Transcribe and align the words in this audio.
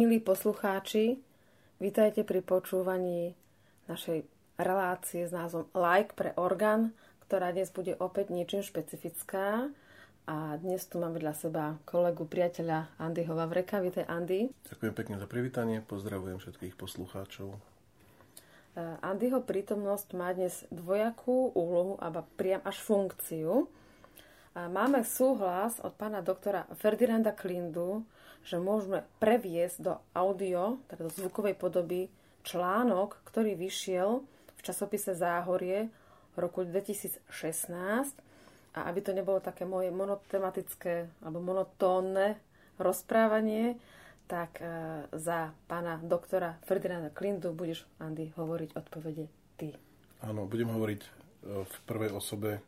milí 0.00 0.16
poslucháči, 0.16 1.20
vítajte 1.76 2.24
pri 2.24 2.40
počúvaní 2.40 3.36
našej 3.84 4.24
relácie 4.56 5.28
s 5.28 5.32
názvom 5.36 5.68
Like 5.76 6.16
pre 6.16 6.32
orgán, 6.40 6.96
ktorá 7.28 7.52
dnes 7.52 7.68
bude 7.68 7.92
opäť 8.00 8.32
niečím 8.32 8.64
špecifická. 8.64 9.68
A 10.24 10.56
dnes 10.56 10.88
tu 10.88 10.96
mám 10.96 11.12
vedľa 11.12 11.36
seba 11.36 11.76
kolegu, 11.84 12.24
priateľa 12.24 12.96
Andyho 12.96 13.36
Vavreka. 13.36 13.84
Vítaj, 13.84 14.08
Andy. 14.08 14.48
Ďakujem 14.72 14.94
pekne 14.96 15.20
za 15.20 15.28
privítanie, 15.28 15.84
pozdravujem 15.84 16.40
všetkých 16.40 16.80
poslucháčov. 16.80 17.60
Eh, 17.60 18.96
Andyho 19.04 19.44
prítomnosť 19.44 20.16
má 20.16 20.32
dnes 20.32 20.64
dvojakú 20.72 21.52
úlohu, 21.52 22.00
alebo 22.00 22.24
priam 22.40 22.64
až 22.64 22.80
funkciu. 22.80 23.68
Máme 24.56 25.04
súhlas 25.04 25.76
od 25.84 25.92
pána 25.94 26.24
doktora 26.24 26.64
Ferdinanda 26.80 27.36
Klindu, 27.36 28.02
že 28.44 28.56
môžeme 28.56 29.04
previesť 29.22 29.76
do 29.80 29.94
audio, 30.16 30.80
teda 30.88 31.06
do 31.08 31.12
zvukovej 31.12 31.54
podoby, 31.56 32.08
článok, 32.42 33.20
ktorý 33.28 33.54
vyšiel 33.54 34.24
v 34.24 34.60
časopise 34.64 35.12
Záhorie 35.12 35.92
roku 36.36 36.64
2016 36.64 37.28
a 38.72 38.78
aby 38.88 39.00
to 39.04 39.12
nebolo 39.12 39.42
také 39.42 39.68
moje 39.68 39.92
monotematické 39.92 41.10
alebo 41.20 41.44
monotónne 41.44 42.40
rozprávanie, 42.80 43.76
tak 44.24 44.62
e, 44.62 44.64
za 45.20 45.52
pána 45.68 46.00
doktora 46.00 46.56
Ferdinanda 46.64 47.12
Klindu 47.12 47.52
budeš, 47.52 47.84
Andy, 48.00 48.32
hovoriť 48.32 48.72
odpovede 48.72 49.26
ty. 49.60 49.74
Áno, 50.24 50.48
budem 50.48 50.70
hovoriť 50.70 51.00
e, 51.02 51.08
v 51.66 51.74
prvej 51.84 52.14
osobe 52.14 52.62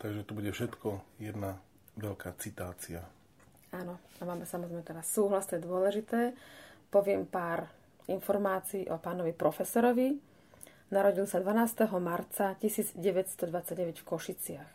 Takže 0.00 0.24
to 0.24 0.32
bude 0.32 0.48
všetko 0.48 0.88
jedna 1.20 1.60
veľká 2.00 2.32
citácia. 2.40 3.04
Áno, 3.70 4.02
a 4.18 4.22
máme 4.26 4.42
samozrejme 4.46 4.82
teraz 4.82 5.06
súhlas, 5.14 5.46
to 5.46 5.54
je 5.54 5.62
dôležité. 5.62 6.34
Poviem 6.90 7.22
pár 7.22 7.70
informácií 8.10 8.90
o 8.90 8.98
pánovi 8.98 9.30
profesorovi. 9.30 10.18
Narodil 10.90 11.22
sa 11.30 11.38
12. 11.38 11.86
marca 12.02 12.58
1929 12.58 14.02
v 14.02 14.04
Košiciach. 14.04 14.70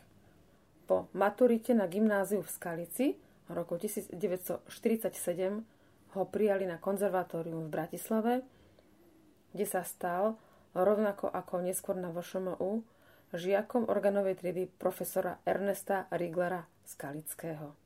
Po 0.88 1.12
maturite 1.12 1.76
na 1.76 1.84
gymnáziu 1.84 2.40
v 2.40 2.48
Skalici 2.48 3.06
v 3.46 3.52
roku 3.52 3.76
1947 3.76 4.64
ho 6.16 6.22
prijali 6.24 6.64
na 6.64 6.80
konzervatórium 6.80 7.68
v 7.68 7.72
Bratislave, 7.74 8.32
kde 9.52 9.66
sa 9.68 9.84
stal 9.84 10.40
rovnako 10.72 11.28
ako 11.28 11.60
neskôr 11.60 12.00
na 12.00 12.08
VŠMU 12.08 12.80
žiakom 13.36 13.84
organovej 13.84 14.40
triedy 14.40 14.64
profesora 14.72 15.36
Ernesta 15.44 16.08
Riglera 16.08 16.64
Skalického. 16.88 17.85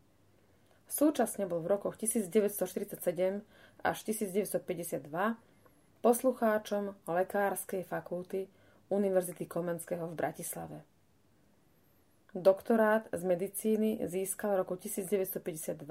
Súčasne 0.90 1.46
bol 1.46 1.62
v 1.62 1.78
rokoch 1.78 1.94
1947 1.94 2.98
až 3.86 3.96
1952 4.02 5.06
poslucháčom 6.02 6.98
Lekárskej 7.06 7.86
fakulty 7.86 8.50
Univerzity 8.90 9.46
Komenského 9.46 10.10
v 10.10 10.14
Bratislave. 10.18 10.82
Doktorát 12.34 13.06
z 13.14 13.22
medicíny 13.22 14.02
získal 14.02 14.58
v 14.58 14.66
roku 14.66 14.74
1952 14.74 15.86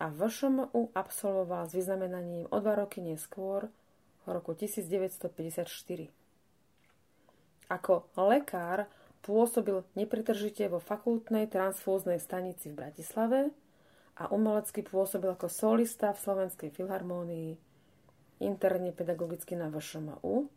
a 0.00 0.06
VŠMU 0.08 0.96
absolvoval 0.96 1.68
s 1.68 1.76
vyznamenaním 1.76 2.48
o 2.48 2.56
dva 2.56 2.74
roky 2.76 3.04
neskôr 3.04 3.68
v 4.24 4.28
roku 4.32 4.56
1954. 4.56 6.08
Ako 7.68 8.08
lekár 8.16 8.88
pôsobil 9.20 9.84
nepretržite 9.92 10.72
vo 10.72 10.80
fakultnej 10.80 11.52
transfúznej 11.52 12.16
stanici 12.16 12.72
v 12.72 12.78
Bratislave 12.80 13.52
a 14.16 14.32
umelecky 14.32 14.80
pôsobil 14.80 15.28
ako 15.28 15.52
solista 15.52 16.12
v 16.16 16.22
Slovenskej 16.24 16.70
filharmónii, 16.72 17.56
interne 18.40 18.92
pedagogicky 18.92 19.56
na 19.56 19.68
VŠMU. 19.68 20.48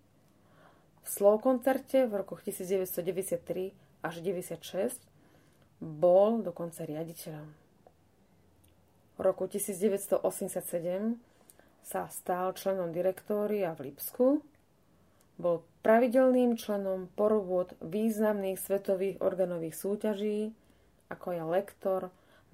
V 1.00 1.08
Slovkoncerte 1.08 2.08
v 2.08 2.14
rokoch 2.24 2.44
1993 2.44 4.04
až 4.04 4.14
1996 4.24 5.04
bol 5.80 6.44
dokonca 6.44 6.84
riaditeľom. 6.84 7.48
V 9.16 9.20
roku 9.20 9.48
1987 9.52 10.24
sa 11.84 12.08
stal 12.08 12.56
členom 12.56 12.92
direktória 12.96 13.76
v 13.76 13.92
Lipsku 13.92 14.40
bol 15.40 15.64
pravidelným 15.88 16.60
členom 16.60 17.08
porôd 17.16 17.72
významných 17.80 18.60
svetových 18.60 19.24
organových 19.24 19.76
súťaží, 19.76 20.52
ako 21.08 21.28
je 21.32 21.44
lektor 21.48 22.02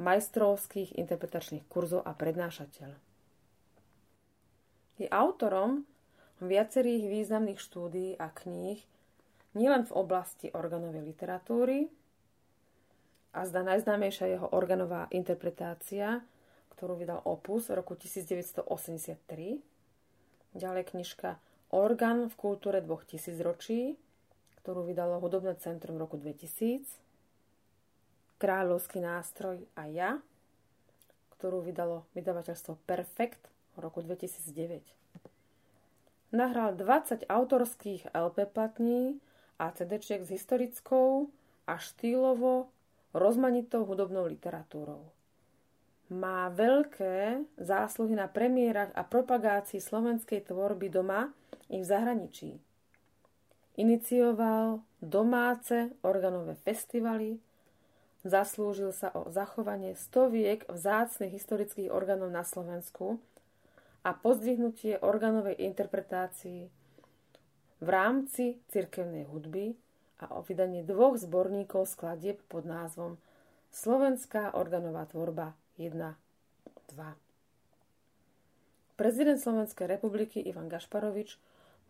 majstrovských 0.02 0.96
interpretačných 1.00 1.66
kurzov 1.72 2.04
a 2.04 2.12
prednášateľ. 2.12 2.92
Je 5.00 5.08
autorom 5.12 5.84
viacerých 6.40 7.08
významných 7.08 7.60
štúdií 7.60 8.16
a 8.16 8.32
kníh 8.32 8.80
nielen 9.56 9.88
v 9.88 9.96
oblasti 9.96 10.52
organovej 10.52 11.04
literatúry, 11.04 11.88
a 13.36 13.44
zda 13.44 13.68
najznámejšia 13.68 14.40
jeho 14.40 14.48
organová 14.56 15.12
interpretácia, 15.12 16.24
ktorú 16.72 16.96
vydal 16.96 17.20
Opus 17.28 17.68
v 17.68 17.84
roku 17.84 18.00
1983, 18.00 18.64
ďalej 20.56 20.84
knižka 20.96 21.36
Orgán 21.76 22.32
v 22.32 22.36
kultúre 22.40 22.80
dvoch 22.80 23.04
tisícročí, 23.04 24.00
ktorú 24.64 24.88
vydalo 24.88 25.20
Hudobné 25.20 25.60
centrum 25.60 26.00
v 26.00 26.08
roku 26.08 26.16
2000, 26.16 26.88
Kráľovský 28.36 29.00
nástroj 29.00 29.64
a 29.80 29.88
ja, 29.88 30.20
ktorú 31.40 31.64
vydalo 31.64 32.04
vydavateľstvo 32.12 32.76
Perfect 32.84 33.48
v 33.76 33.78
roku 33.80 34.04
2009. 34.04 34.84
Nahral 36.36 36.76
20 36.76 37.32
autorských 37.32 38.12
LP 38.12 38.52
platní 38.52 39.24
a 39.56 39.72
CD 39.72 40.04
s 40.04 40.28
historickou 40.28 41.32
a 41.64 41.80
štýlovo 41.80 42.68
rozmanitou 43.16 43.88
hudobnou 43.88 44.28
literatúrou. 44.28 45.08
Má 46.12 46.52
veľké 46.52 47.42
zásluhy 47.58 48.20
na 48.20 48.28
premiérach 48.28 48.92
a 48.94 49.08
propagácii 49.08 49.80
slovenskej 49.80 50.44
tvorby 50.46 50.92
doma 50.92 51.32
i 51.72 51.82
v 51.82 51.86
zahraničí. 51.88 52.60
Inicioval 53.80 54.86
domáce 55.02 55.96
organové 56.04 56.60
festivaly, 56.62 57.42
zaslúžil 58.26 58.90
sa 58.90 59.14
o 59.14 59.30
zachovanie 59.30 59.94
stoviek 59.94 60.66
vzácnych 60.66 61.30
historických 61.38 61.94
orgánov 61.94 62.34
na 62.34 62.42
Slovensku 62.42 63.22
a 64.02 64.18
pozdvihnutie 64.18 64.98
organovej 64.98 65.62
interpretácii 65.62 66.68
v 67.80 67.88
rámci 67.88 68.58
cirkevnej 68.74 69.30
hudby 69.30 69.78
a 70.26 70.34
o 70.34 70.42
vydanie 70.42 70.82
dvoch 70.82 71.22
zborníkov 71.22 71.86
skladieb 71.86 72.42
pod 72.50 72.66
názvom 72.66 73.22
Slovenská 73.70 74.58
organová 74.58 75.06
tvorba 75.06 75.54
1, 75.78 75.94
2. 75.94 76.16
Prezident 78.96 79.38
Slovenskej 79.38 79.86
republiky 79.86 80.40
Ivan 80.40 80.72
Gašparovič 80.72 81.38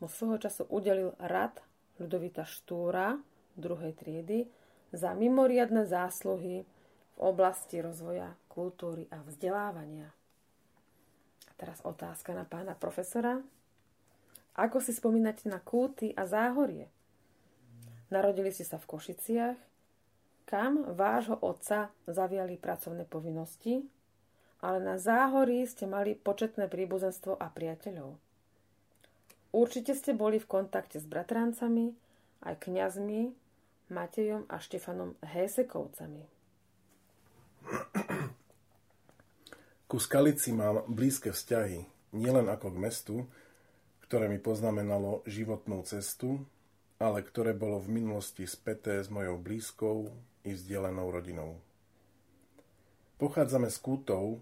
mu 0.01 0.09
svojho 0.09 0.41
času 0.41 0.67
udelil 0.67 1.15
rad 1.21 1.63
Ľudovita 1.95 2.43
Štúra 2.43 3.15
druhej 3.55 3.95
triedy 3.95 4.49
za 4.91 5.13
mimoriadne 5.15 5.87
zásluhy 5.87 6.67
v 7.15 7.17
oblasti 7.17 7.79
rozvoja 7.79 8.35
kultúry 8.51 9.07
a 9.09 9.23
vzdelávania. 9.23 10.11
A 11.47 11.51
teraz 11.55 11.79
otázka 11.81 12.35
na 12.35 12.43
pána 12.43 12.75
profesora. 12.75 13.39
Ako 14.55 14.79
si 14.79 14.95
spomínate 14.95 15.47
na 15.51 15.59
Kúty 15.59 16.15
a 16.15 16.23
Záhorie? 16.27 16.87
Narodili 18.07 18.53
ste 18.53 18.63
sa 18.63 18.79
v 18.79 18.87
Košiciach, 18.87 19.57
kam 20.47 20.85
vášho 20.95 21.35
otca 21.41 21.91
zaviali 22.05 22.55
pracovné 22.55 23.03
povinnosti, 23.03 23.83
ale 24.63 24.79
na 24.79 24.95
Záhorí 24.95 25.65
ste 25.67 25.89
mali 25.89 26.15
početné 26.15 26.71
príbuzenstvo 26.71 27.35
a 27.35 27.51
priateľov. 27.51 28.15
Určite 29.55 29.95
ste 29.95 30.11
boli 30.11 30.39
v 30.39 30.47
kontakte 30.47 30.99
s 30.99 31.07
bratrancami, 31.07 31.95
aj 32.43 32.55
kňazmi, 32.59 33.44
Matejom 33.85 34.49
a 34.49 34.57
Štefanom 34.57 35.13
Hésekovcami. 35.21 36.25
Ku 39.89 39.97
Skalici 40.01 40.49
mám 40.49 40.89
blízke 40.89 41.29
vzťahy, 41.29 41.85
nielen 42.17 42.49
ako 42.49 42.73
k 42.73 42.81
mestu, 42.81 43.15
ktoré 44.09 44.25
mi 44.25 44.41
poznamenalo 44.41 45.21
životnú 45.29 45.85
cestu, 45.85 46.41
ale 46.97 47.21
ktoré 47.21 47.53
bolo 47.53 47.77
v 47.77 48.01
minulosti 48.01 48.49
späté 48.49 49.05
s 49.05 49.13
mojou 49.13 49.37
blízkou 49.37 50.09
i 50.41 50.57
vzdialenou 50.57 51.05
rodinou. 51.13 51.61
Pochádzame 53.21 53.69
z 53.69 53.77
Kútov, 53.85 54.41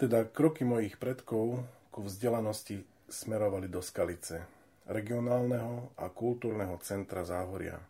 teda 0.00 0.24
kroky 0.32 0.64
mojich 0.64 0.96
predkov 0.96 1.60
ku 1.92 2.00
vzdelanosti 2.08 2.88
smerovali 3.04 3.68
do 3.68 3.84
Skalice, 3.84 4.48
regionálneho 4.88 5.92
a 6.00 6.08
kultúrneho 6.08 6.80
centra 6.80 7.20
Záhoria. 7.20 7.89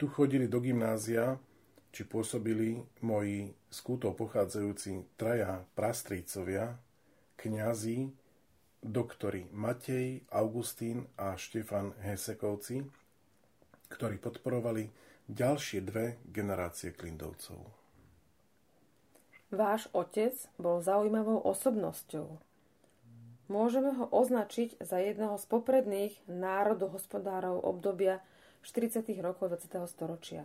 Tu 0.00 0.08
chodili 0.08 0.48
do 0.48 0.64
gymnázia, 0.64 1.36
či 1.92 2.08
pôsobili 2.08 2.80
moji 3.04 3.52
z 3.68 3.78
kútov 3.84 4.16
pochádzajúci 4.16 5.04
traja 5.20 5.60
prastrícovia, 5.76 6.80
kňazi, 7.36 8.08
doktori 8.80 9.44
Matej, 9.52 10.24
Augustín 10.32 11.04
a 11.20 11.36
Štefan 11.36 11.92
Hesekovci, 12.00 12.80
ktorí 13.92 14.16
podporovali 14.16 14.88
ďalšie 15.28 15.84
dve 15.84 16.16
generácie 16.24 16.96
Klindovcov. 16.96 17.60
Váš 19.52 19.84
otec 19.92 20.32
bol 20.56 20.80
zaujímavou 20.80 21.44
osobnosťou. 21.44 22.40
Môžeme 23.52 23.92
ho 24.00 24.08
označiť 24.08 24.80
za 24.80 24.96
jedného 24.96 25.36
z 25.36 25.44
popredných 25.44 26.14
národohospodárov 26.24 27.60
obdobia 27.68 28.24
40. 28.60 29.08
rokov 29.24 29.48
20. 29.56 29.88
storočia. 29.88 30.44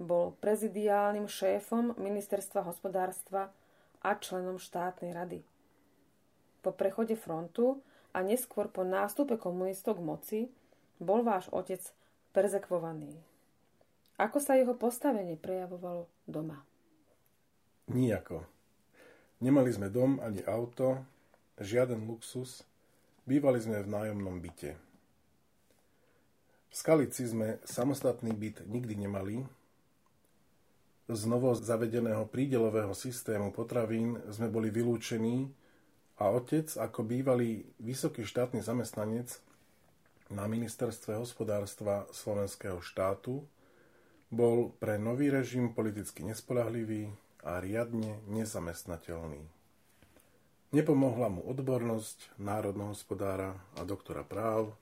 Bol 0.00 0.32
prezidiálnym 0.40 1.28
šéfom 1.28 1.94
ministerstva 2.00 2.64
hospodárstva 2.64 3.52
a 4.00 4.16
členom 4.16 4.56
štátnej 4.56 5.12
rady. 5.12 5.40
Po 6.64 6.72
prechode 6.72 7.14
frontu 7.14 7.84
a 8.16 8.24
neskôr 8.24 8.72
po 8.72 8.82
nástupe 8.82 9.36
komunistov 9.36 10.00
k 10.00 10.06
moci 10.06 10.40
bol 10.96 11.20
váš 11.20 11.52
otec 11.52 11.84
perzekvovaný. 12.32 13.12
Ako 14.16 14.38
sa 14.38 14.54
jeho 14.54 14.72
postavenie 14.72 15.36
prejavovalo 15.36 16.06
doma? 16.24 16.62
Nijako. 17.90 18.46
Nemali 19.44 19.68
sme 19.74 19.92
dom 19.92 20.22
ani 20.22 20.40
auto, 20.48 21.02
žiaden 21.60 22.08
luxus, 22.08 22.64
bývali 23.28 23.60
sme 23.60 23.82
v 23.84 23.90
nájomnom 23.90 24.40
byte. 24.40 24.83
V 26.74 26.82
Skalici 26.82 27.22
sme 27.22 27.62
samostatný 27.62 28.34
byt 28.34 28.66
nikdy 28.66 29.06
nemali. 29.06 29.46
Z 31.06 31.22
novo 31.30 31.54
zavedeného 31.54 32.26
prídelového 32.26 32.90
systému 32.98 33.54
potravín 33.54 34.18
sme 34.34 34.50
boli 34.50 34.74
vylúčení 34.74 35.54
a 36.18 36.34
otec, 36.34 36.66
ako 36.74 37.06
bývalý 37.06 37.62
vysoký 37.78 38.26
štátny 38.26 38.58
zamestnanec 38.58 39.38
na 40.34 40.50
ministerstve 40.50 41.14
hospodárstva 41.14 42.10
slovenského 42.10 42.82
štátu, 42.82 43.46
bol 44.34 44.74
pre 44.82 44.98
nový 44.98 45.30
režim 45.30 45.70
politicky 45.70 46.26
nespolahlivý 46.26 47.06
a 47.46 47.62
riadne 47.62 48.18
nezamestnateľný. 48.26 49.46
Nepomohla 50.74 51.38
mu 51.38 51.46
odbornosť 51.46 52.34
národnohospodára 52.42 53.54
a 53.78 53.86
doktora 53.86 54.26
práv, 54.26 54.74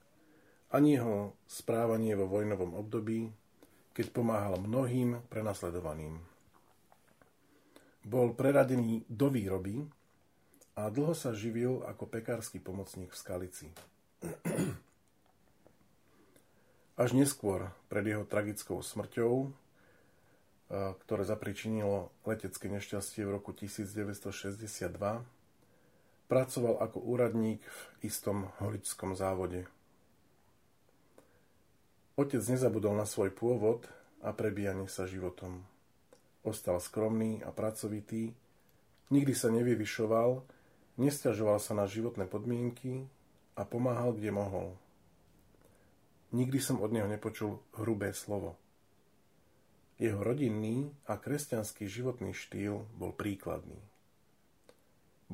ani 0.73 0.97
jeho 0.97 1.37
správanie 1.45 2.17
vo 2.17 2.25
vojnovom 2.25 2.73
období, 2.73 3.29
keď 3.93 4.09
pomáhal 4.09 4.57
mnohým 4.57 5.21
prenasledovaným. 5.29 6.17
Bol 8.03 8.33
preradený 8.33 9.05
do 9.07 9.29
výroby 9.29 9.85
a 10.75 10.89
dlho 10.89 11.13
sa 11.13 11.31
živil 11.31 11.85
ako 11.85 12.09
pekársky 12.09 12.57
pomocník 12.57 13.13
v 13.13 13.21
Skalici. 13.21 13.67
Až 17.03 17.09
neskôr, 17.13 17.69
pred 17.87 18.05
jeho 18.09 18.25
tragickou 18.25 18.81
smrťou, 18.81 19.53
ktoré 20.73 21.23
zapričinilo 21.23 22.09
letecké 22.25 22.65
nešťastie 22.65 23.23
v 23.23 23.33
roku 23.37 23.53
1962, 23.53 25.21
Pracoval 26.33 26.81
ako 26.81 26.97
úradník 27.03 27.61
v 27.61 28.09
istom 28.09 28.49
horickom 28.57 29.13
závode. 29.13 29.69
Otec 32.13 32.45
nezabudol 32.45 32.93
na 32.93 33.09
svoj 33.09 33.33
pôvod 33.33 33.89
a 34.21 34.29
prebíjanie 34.37 34.85
sa 34.85 35.09
životom. 35.09 35.65
Ostal 36.45 36.77
skromný 36.77 37.41
a 37.41 37.49
pracovitý, 37.49 38.37
nikdy 39.09 39.33
sa 39.33 39.49
nevyvyšoval, 39.49 40.45
nestiažoval 41.01 41.57
sa 41.57 41.73
na 41.73 41.89
životné 41.89 42.29
podmienky 42.29 43.09
a 43.57 43.65
pomáhal, 43.65 44.13
kde 44.13 44.29
mohol. 44.29 44.77
Nikdy 46.37 46.61
som 46.61 46.85
od 46.85 46.93
neho 46.93 47.09
nepočul 47.09 47.57
hrubé 47.81 48.13
slovo. 48.13 48.61
Jeho 49.97 50.21
rodinný 50.21 50.93
a 51.09 51.17
kresťanský 51.17 51.89
životný 51.89 52.37
štýl 52.37 52.85
bol 52.93 53.09
príkladný. 53.09 53.81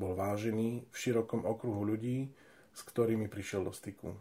Bol 0.00 0.16
vážený 0.16 0.88
v 0.88 0.94
širokom 0.96 1.44
okruhu 1.44 1.84
ľudí, 1.84 2.32
s 2.72 2.80
ktorými 2.88 3.28
prišiel 3.28 3.68
do 3.68 3.72
styku. 3.76 4.16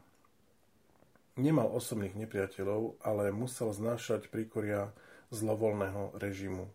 Nemal 1.39 1.71
osobných 1.71 2.19
nepriateľov, 2.19 2.99
ale 2.99 3.31
musel 3.31 3.71
znášať 3.71 4.27
príkoria 4.27 4.91
zlovolného 5.31 6.19
režimu, 6.19 6.67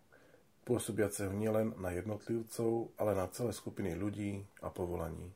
pôsobiaceho 0.64 1.36
nielen 1.36 1.76
na 1.76 1.92
jednotlivcov, 1.92 2.96
ale 2.96 3.12
na 3.12 3.28
celé 3.28 3.52
skupiny 3.52 3.92
ľudí 3.92 4.40
a 4.64 4.72
povolaní. 4.72 5.28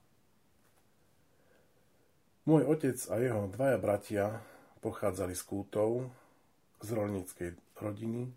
Môj 2.49 2.64
otec 2.73 2.97
a 3.12 3.20
jeho 3.20 3.52
dvaja 3.52 3.76
bratia 3.76 4.40
pochádzali 4.80 5.37
z 5.37 5.42
Kútov, 5.44 6.08
z 6.80 6.88
rolníckej 6.97 7.50
rodiny, 7.85 8.32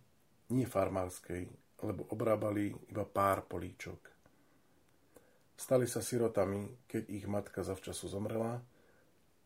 nie 0.52 0.68
farmárskej, 0.68 1.48
lebo 1.88 2.04
obrábali 2.12 2.76
iba 2.92 3.08
pár 3.08 3.48
políčok. 3.48 4.12
Stali 5.56 5.88
sa 5.88 6.04
sirotami, 6.04 6.84
keď 6.92 7.04
ich 7.08 7.24
matka 7.32 7.64
zavčasu 7.64 8.12
zomrela 8.12 8.60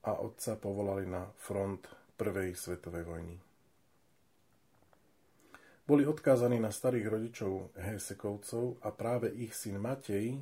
a 0.06 0.22
otca 0.22 0.54
povolali 0.56 1.10
na 1.10 1.26
front 1.42 1.90
Prvej 2.16 2.56
svetovej 2.56 3.04
vojny. 3.04 3.36
Boli 5.86 6.08
odkázaní 6.08 6.58
na 6.58 6.74
starých 6.74 7.12
rodičov 7.12 7.76
Hesekovcov 7.78 8.82
a 8.82 8.90
práve 8.90 9.30
ich 9.36 9.54
syn 9.54 9.78
Matej, 9.78 10.42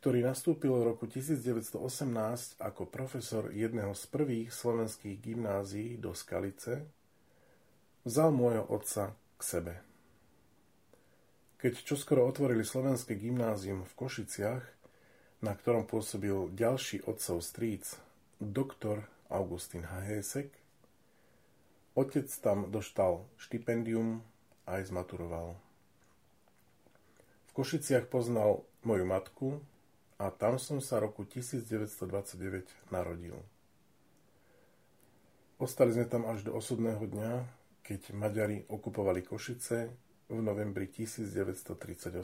ktorý 0.00 0.24
nastúpil 0.24 0.72
v 0.74 0.94
roku 0.94 1.06
1918 1.06 1.78
ako 2.58 2.82
profesor 2.86 3.50
jedného 3.50 3.94
z 3.94 4.04
prvých 4.10 4.50
slovenských 4.50 5.18
gymnázií 5.20 5.98
do 5.98 6.14
Skalice, 6.14 6.86
vzal 8.02 8.30
môjho 8.30 8.64
otca 8.66 9.14
k 9.38 9.42
sebe. 9.42 9.74
Keď 11.58 11.82
čoskoro 11.82 12.24
otvorili 12.26 12.62
slovenské 12.62 13.18
gymnázium 13.18 13.82
v 13.82 13.96
Košiciach, 13.98 14.64
na 15.42 15.52
ktorom 15.54 15.86
pôsobil 15.86 16.50
ďalší 16.54 17.02
otcov 17.06 17.42
stríc, 17.42 17.98
doktor 18.38 19.02
Augustín 19.26 19.82
Hahesek. 19.82 20.54
Otec 21.98 22.30
tam 22.38 22.70
doštal 22.70 23.26
štipendium 23.34 24.22
a 24.62 24.78
aj 24.78 24.94
zmaturoval. 24.94 25.58
V 27.50 27.52
Košiciach 27.58 28.06
poznal 28.06 28.62
moju 28.86 29.02
matku 29.02 29.58
a 30.22 30.30
tam 30.30 30.62
som 30.62 30.78
sa 30.78 31.02
roku 31.02 31.26
1929 31.26 32.94
narodil. 32.94 33.34
Ostali 35.58 35.90
sme 35.90 36.06
tam 36.06 36.22
až 36.30 36.46
do 36.46 36.54
osudného 36.54 37.02
dňa, 37.02 37.32
keď 37.82 38.14
Maďari 38.14 38.62
okupovali 38.70 39.26
Košice 39.26 39.90
v 40.30 40.38
novembri 40.38 40.86
1938. 40.86 42.22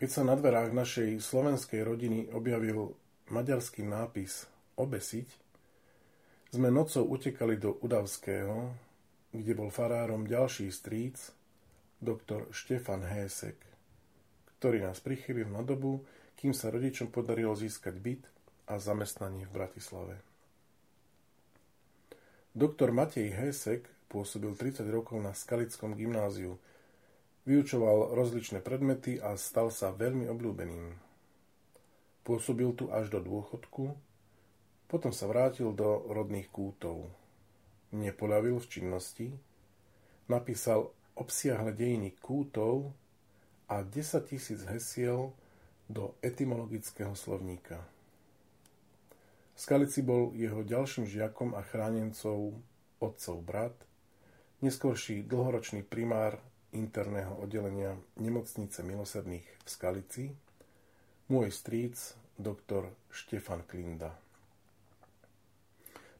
Keď 0.00 0.08
sa 0.08 0.22
na 0.24 0.32
dverách 0.32 0.72
našej 0.72 1.20
slovenskej 1.20 1.84
rodiny 1.84 2.32
objavil 2.32 2.96
maďarský 3.30 3.84
nápis 3.84 4.48
obesiť, 4.76 5.28
sme 6.48 6.72
nocou 6.72 7.04
utekali 7.04 7.60
do 7.60 7.76
Udavského, 7.84 8.72
kde 9.32 9.52
bol 9.52 9.68
farárom 9.68 10.24
ďalší 10.24 10.72
stríc, 10.72 11.32
doktor 12.00 12.48
Štefan 12.54 13.04
Hések, 13.04 13.58
ktorý 14.56 14.88
nás 14.88 15.02
prichylil 15.04 15.52
na 15.52 15.60
dobu, 15.60 16.02
kým 16.38 16.56
sa 16.56 16.72
rodičom 16.72 17.12
podarilo 17.12 17.52
získať 17.52 17.94
byt 18.00 18.22
a 18.70 18.80
zamestnanie 18.80 19.44
v 19.44 19.54
Bratislave. 19.54 20.16
Doktor 22.56 22.94
Matej 22.96 23.34
Hések 23.34 23.84
pôsobil 24.08 24.56
30 24.56 24.88
rokov 24.88 25.20
na 25.20 25.36
Skalickom 25.36 25.92
gymnáziu, 25.92 26.56
Vyučoval 27.48 28.12
rozličné 28.12 28.60
predmety 28.60 29.16
a 29.16 29.32
stal 29.40 29.72
sa 29.72 29.88
veľmi 29.88 30.28
obľúbeným. 30.28 31.07
Pôsobil 32.28 32.68
tu 32.76 32.92
až 32.92 33.08
do 33.08 33.24
dôchodku, 33.24 33.96
potom 34.84 35.16
sa 35.16 35.24
vrátil 35.24 35.72
do 35.72 36.04
rodných 36.12 36.52
kútov. 36.52 37.08
Nepoľavil 37.96 38.60
v 38.60 38.68
činnosti, 38.68 39.32
napísal 40.28 40.92
obsiahle 41.16 41.72
dejiny 41.72 42.12
kútov 42.20 42.92
a 43.72 43.80
10 43.80 44.28
tisíc 44.28 44.60
hesiel 44.68 45.32
do 45.88 46.12
etymologického 46.20 47.16
slovníka. 47.16 47.80
Skalici 49.56 50.04
bol 50.04 50.36
jeho 50.36 50.60
ďalším 50.60 51.08
žiakom 51.08 51.56
a 51.56 51.64
chránencov 51.64 52.52
otcov 53.00 53.36
brat, 53.40 53.74
neskôrší 54.60 55.24
dlhoročný 55.24 55.80
primár 55.80 56.36
interného 56.76 57.40
oddelenia 57.40 57.96
nemocnice 58.20 58.84
milosrdných 58.84 59.48
v 59.64 59.68
Skalici, 59.72 60.24
môj 61.32 61.48
stríc, 61.56 62.17
doktor 62.38 62.94
Štefan 63.10 63.66
Klinda. 63.66 64.14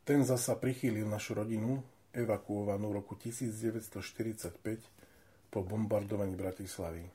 Ten 0.02 0.26
zasa 0.26 0.58
prichýlil 0.58 1.06
našu 1.06 1.38
rodinu, 1.38 1.78
evakuovanú 2.10 2.90
roku 2.90 3.14
1945 3.14 4.58
po 5.48 5.62
bombardovaní 5.62 6.34
Bratislavy. 6.34 7.06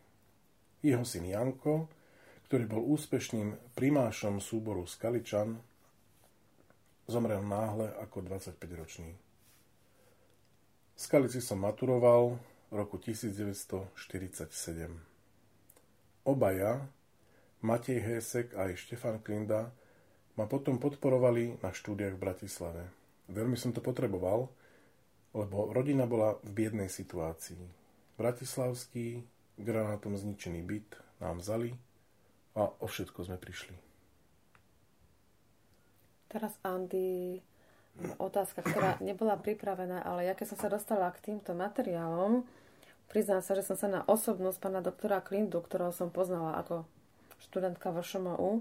Jeho 0.79 1.03
syn 1.03 1.27
Janko, 1.27 1.91
ktorý 2.47 2.63
bol 2.69 2.81
úspešným 2.95 3.75
primášom 3.75 4.39
súboru 4.39 4.87
Skaličan, 4.87 5.59
zomrel 7.09 7.43
náhle 7.43 7.91
ako 7.99 8.23
25-ročný. 8.23 9.11
Skalici 10.93 11.41
som 11.41 11.59
maturoval 11.59 12.37
v 12.69 12.73
roku 12.77 13.01
1947. 13.01 13.89
Obaja, 16.23 16.79
Matej 17.63 18.03
Hesek 18.03 18.51
a 18.59 18.67
aj 18.67 18.75
Štefan 18.75 19.23
Klinda, 19.23 19.71
ma 20.35 20.45
potom 20.51 20.75
podporovali 20.83 21.63
na 21.63 21.71
štúdiách 21.71 22.19
v 22.19 22.23
Bratislave. 22.23 22.83
Veľmi 23.31 23.55
som 23.55 23.71
to 23.71 23.79
potreboval, 23.79 24.51
lebo 25.31 25.71
rodina 25.71 26.03
bola 26.03 26.35
v 26.43 26.51
biednej 26.51 26.91
situácii. 26.91 27.63
Bratislavský, 28.19 29.23
granátom 29.55 30.19
zničený 30.19 30.59
byt 30.59 30.89
nám 31.23 31.39
vzali 31.39 31.71
a 32.59 32.67
o 32.67 32.85
všetko 32.85 33.31
sme 33.31 33.39
prišli. 33.39 33.73
Teraz, 36.27 36.51
Andy, 36.65 37.39
otázka, 38.17 38.65
ktorá 38.65 38.97
nebola 38.99 39.37
pripravená, 39.37 40.01
ale 40.01 40.27
ja 40.27 40.33
keď 40.33 40.53
som 40.53 40.59
sa 40.59 40.69
dostala 40.69 41.13
k 41.13 41.31
týmto 41.31 41.53
materiálom, 41.53 42.43
priznám 43.07 43.45
sa, 43.45 43.53
že 43.53 43.63
som 43.63 43.77
sa 43.77 43.87
na 43.87 44.01
osobnosť 44.03 44.57
pána 44.57 44.81
doktora 44.81 45.21
Klindu, 45.21 45.61
ktorého 45.61 45.93
som 45.93 46.09
poznala 46.09 46.57
ako 46.59 46.89
študentka 47.49 47.91
v 47.91 47.99
ŠMU 48.03 48.51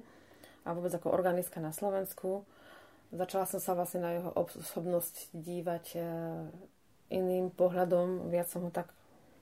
a 0.63 0.69
vôbec 0.75 0.93
ako 0.95 1.15
organistka 1.15 1.59
na 1.59 1.75
Slovensku, 1.75 2.47
začala 3.11 3.47
som 3.47 3.59
sa 3.59 3.75
vlastne 3.75 4.01
na 4.03 4.11
jeho 4.15 4.31
osobnosť 4.35 5.35
dívať 5.35 5.85
e, 5.95 6.01
iným 7.13 7.51
pohľadom. 7.53 8.31
Viac 8.31 8.49
som 8.49 8.67
ho 8.67 8.71
tak 8.71 8.91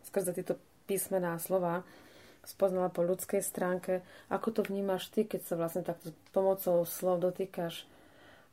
skrze 0.08 0.32
tieto 0.32 0.56
písmená 0.88 1.38
slova 1.38 1.84
spoznala 2.44 2.88
po 2.88 3.04
ľudskej 3.04 3.44
stránke. 3.44 4.00
Ako 4.32 4.50
to 4.50 4.60
vnímaš 4.64 5.12
ty, 5.12 5.28
keď 5.28 5.40
sa 5.44 5.54
vlastne 5.60 5.84
takto 5.84 6.16
pomocou 6.32 6.82
slov 6.88 7.20
dotýkaš 7.20 7.84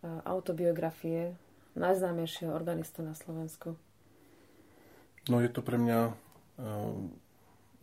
autobiografie 0.03 1.33
najznámejšieho 1.73 2.53
organistu 2.53 3.01
na 3.01 3.17
Slovensku? 3.17 3.75
No 5.27 5.43
je 5.43 5.49
to 5.51 5.59
pre 5.59 5.75
mňa 5.75 5.99
uh, 6.07 6.13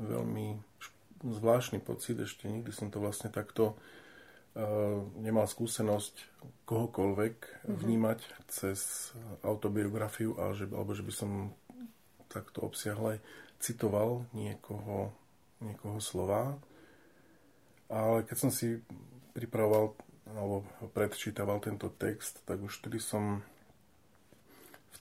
veľmi 0.01 0.47
zvláštny 1.25 1.81
pocit, 1.81 2.21
ešte 2.21 2.47
nikdy 2.47 2.71
som 2.71 2.93
to 2.93 3.00
vlastne 3.00 3.33
takto 3.33 3.75
uh, 3.75 5.00
nemal 5.16 5.49
skúsenosť 5.49 6.45
kohokoľvek 6.69 7.37
mm-hmm. 7.40 7.76
vnímať 7.81 8.21
cez 8.52 9.11
autobiografiu 9.40 10.37
a 10.37 10.52
že, 10.52 10.69
alebo 10.69 10.93
že 10.93 11.02
by 11.02 11.12
som 11.16 11.31
takto 12.28 12.62
obsiahle 12.66 13.25
citoval 13.62 14.28
niekoho, 14.37 15.14
niekoho 15.64 15.99
slova. 16.02 16.59
Ale 17.88 18.26
keď 18.26 18.37
som 18.37 18.50
si 18.50 18.81
pripravoval 19.33 19.97
alebo 20.25 20.64
predčítaval 20.97 21.61
tento 21.61 21.93
text, 21.93 22.40
tak 22.49 22.59
už 22.59 22.81
vtedy 22.81 22.97
som, 22.99 23.45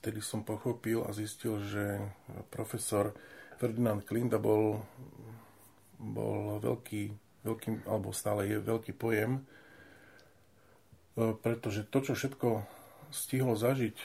vtedy 0.00 0.20
som 0.20 0.44
pochopil 0.44 1.00
a 1.00 1.10
zistil, 1.16 1.58
že 1.64 2.12
profesor 2.52 3.16
Ferdinand 3.56 4.04
Klinda 4.04 4.36
bol, 4.36 4.84
bol 5.98 6.60
veľký, 6.60 7.02
veľký, 7.44 7.68
alebo 7.88 8.10
stále 8.10 8.48
je 8.48 8.58
veľký 8.60 8.92
pojem, 8.94 9.40
e, 9.40 9.42
pretože 11.38 11.86
to, 11.88 11.98
čo 12.02 12.12
všetko 12.14 12.62
stihlo 13.14 13.54
zažiť 13.54 13.96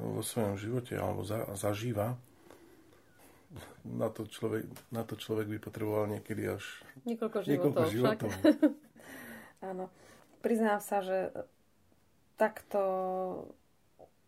vo 0.00 0.24
svojom 0.24 0.58
živote 0.58 0.98
alebo 0.98 1.22
za, 1.22 1.44
zažíva, 1.54 2.18
na 3.86 4.10
to, 4.10 4.26
človek, 4.26 4.66
na 4.90 5.06
to 5.06 5.14
človek 5.14 5.46
by 5.46 5.58
potreboval 5.62 6.10
niekedy 6.10 6.50
až 6.50 6.64
niekoľko 7.06 7.38
životov. 7.46 7.52
Niekoľko 7.52 7.82
životov. 7.92 8.30
Áno 9.70 9.86
priznám 10.44 10.84
sa, 10.84 11.00
že 11.00 11.32
takto, 12.36 12.80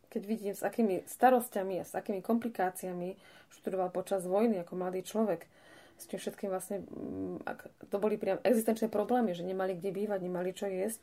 keď 0.08 0.22
vidím, 0.24 0.54
s 0.56 0.64
akými 0.64 1.04
starostiami 1.04 1.84
a 1.84 1.84
s 1.84 1.92
akými 1.92 2.24
komplikáciami 2.24 3.20
študoval 3.60 3.92
počas 3.92 4.24
vojny 4.24 4.64
ako 4.64 4.72
mladý 4.80 5.04
človek, 5.04 5.44
s 5.96 6.04
tým 6.08 6.20
všetkým 6.20 6.52
vlastne, 6.52 6.84
mm, 6.84 7.48
ak 7.48 7.58
to 7.88 7.96
boli 7.96 8.20
priam 8.20 8.40
existenčné 8.44 8.92
problémy, 8.92 9.32
že 9.32 9.44
nemali 9.44 9.76
kde 9.76 9.90
bývať, 9.92 10.20
nemali 10.20 10.52
čo 10.52 10.68
jesť, 10.68 11.00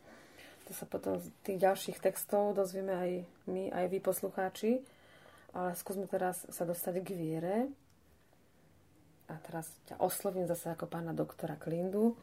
to 0.63 0.71
sa 0.71 0.87
potom 0.87 1.19
z 1.19 1.27
tých 1.43 1.59
ďalších 1.59 1.97
textov 1.99 2.55
dozvieme 2.55 2.93
aj 2.95 3.11
my, 3.51 3.63
aj 3.75 3.85
vy 3.91 3.99
poslucháči. 3.99 4.79
Ale 5.53 5.75
skúsme 5.77 6.09
teraz 6.09 6.47
sa 6.49 6.63
dostať 6.65 7.03
k 7.03 7.09
viere. 7.13 7.55
A 9.29 9.37
teraz 9.43 9.69
ťa 9.91 9.99
oslovím 10.01 10.47
zase 10.47 10.71
ako 10.71 10.87
pána 10.87 11.11
doktora 11.11 11.59
Klindu. 11.59 12.15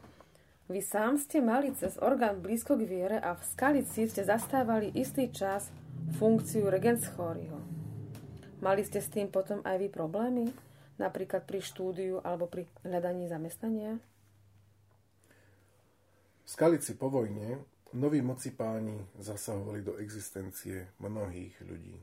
Vy 0.67 0.81
sám 0.83 1.19
ste 1.21 1.43
mali 1.43 1.71
cez 1.75 1.99
orgán 2.01 2.39
blízko 2.39 2.79
k 2.79 2.87
viere 2.87 3.17
a 3.19 3.35
v 3.35 3.43
Skalici 3.43 4.07
ste 4.07 4.23
zastávali 4.23 4.89
istý 4.95 5.29
čas 5.29 5.69
funkciu 6.17 6.71
regenschóriho. 6.71 7.59
Mali 8.61 8.81
ste 8.85 9.01
s 9.01 9.09
tým 9.09 9.27
potom 9.27 9.59
aj 9.65 9.75
vy 9.79 9.87
problémy? 9.89 10.45
Napríklad 11.01 11.49
pri 11.49 11.65
štúdiu 11.65 12.21
alebo 12.21 12.45
pri 12.45 12.69
hľadaní 12.85 13.25
zamestnania? 13.25 13.97
V 16.45 16.47
Skalici 16.47 16.93
po 16.93 17.09
vojne 17.09 17.57
noví 17.97 18.21
moci 18.21 18.53
páni 18.53 19.01
zasahovali 19.17 19.81
do 19.81 19.97
existencie 19.97 20.93
mnohých 21.01 21.57
ľudí. 21.65 21.97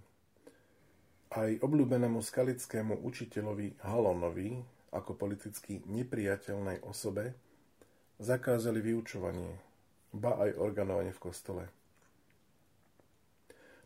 Aj 1.30 1.46
obľúbenému 1.46 2.18
skalickému 2.18 3.06
učiteľovi 3.06 3.86
Halonovi 3.86 4.58
ako 4.90 5.14
politicky 5.14 5.84
nepriateľnej 5.86 6.82
osobe 6.82 7.36
zakázali 8.18 8.82
vyučovanie, 8.82 9.52
ba 10.10 10.42
aj 10.42 10.58
organovanie 10.58 11.14
v 11.14 11.22
kostole. 11.22 11.64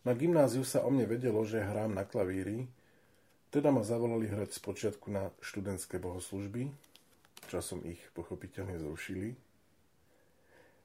Na 0.02 0.16
gymnáziu 0.16 0.64
sa 0.64 0.86
o 0.86 0.90
mne 0.90 1.04
vedelo, 1.04 1.42
že 1.44 1.62
hrám 1.62 1.94
na 1.94 2.06
klavíri, 2.06 2.66
teda 3.52 3.68
ma 3.68 3.84
zavolali 3.84 4.32
hrať 4.32 4.56
spočiatku 4.56 5.12
na 5.12 5.28
študentské 5.44 6.00
bohoslužby, 6.00 6.72
časom 7.52 7.84
ich 7.84 8.00
pochopiteľne 8.16 8.80
zrušili. 8.80 9.36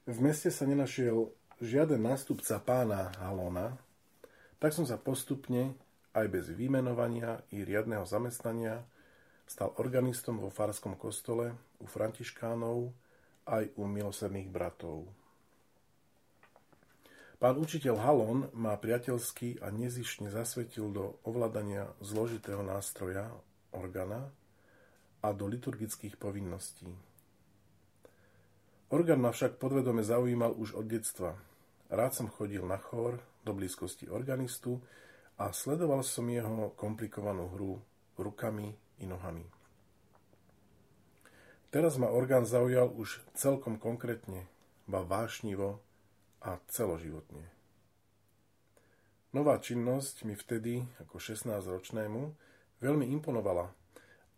V 0.07 0.17
meste 0.19 0.51
sa 0.51 0.67
nenašiel 0.67 1.31
žiaden 1.63 2.03
nástupca 2.03 2.59
pána 2.59 3.15
Halona, 3.23 3.79
tak 4.59 4.75
som 4.75 4.83
sa 4.83 4.99
postupne, 4.99 5.79
aj 6.11 6.27
bez 6.27 6.45
vymenovania 6.51 7.39
i 7.55 7.63
riadneho 7.63 8.03
zamestnania, 8.03 8.83
stal 9.47 9.71
organistom 9.79 10.43
vo 10.43 10.51
farskom 10.51 10.99
kostole 10.99 11.55
u 11.79 11.85
františkánov, 11.87 12.91
aj 13.47 13.63
u 13.79 13.87
milosrdných 13.87 14.51
bratov. 14.51 15.07
Pán 17.37 17.53
učiteľ 17.61 18.01
Halon 18.01 18.49
má 18.57 18.73
priateľsky 18.81 19.61
a 19.61 19.69
nezišne 19.69 20.33
zasvetil 20.33 20.89
do 20.89 21.21
ovládania 21.21 21.85
zložitého 22.01 22.65
nástroja, 22.65 23.29
organa 23.69 24.33
a 25.21 25.29
do 25.37 25.45
liturgických 25.45 26.17
povinností. 26.17 26.89
Orgán 28.89 29.21
ma 29.21 29.29
však 29.29 29.61
podvedome 29.61 30.01
zaujímal 30.01 30.57
už 30.57 30.81
od 30.81 30.89
detstva. 30.89 31.37
Rád 31.93 32.11
som 32.17 32.27
chodil 32.33 32.65
na 32.65 32.81
chór 32.81 33.21
do 33.45 33.53
blízkosti 33.53 34.09
organistu 34.09 34.81
a 35.37 35.53
sledoval 35.53 36.01
som 36.01 36.25
jeho 36.25 36.73
komplikovanú 36.73 37.53
hru 37.53 37.77
rukami 38.17 38.73
i 38.97 39.05
nohami. 39.05 39.45
Teraz 41.69 42.01
ma 42.01 42.09
orgán 42.09 42.49
zaujal 42.49 42.89
už 42.89 43.21
celkom 43.37 43.77
konkrétne, 43.77 44.49
ba 44.89 45.05
vášnivo 45.05 45.85
a 46.41 46.61
celoživotne. 46.69 47.45
Nová 49.35 49.59
činnosť 49.61 50.23
mi 50.23 50.33
vtedy, 50.33 50.81
ako 51.03 51.19
16-ročnému, 51.19 52.21
veľmi 52.81 53.05
imponovala, 53.19 53.69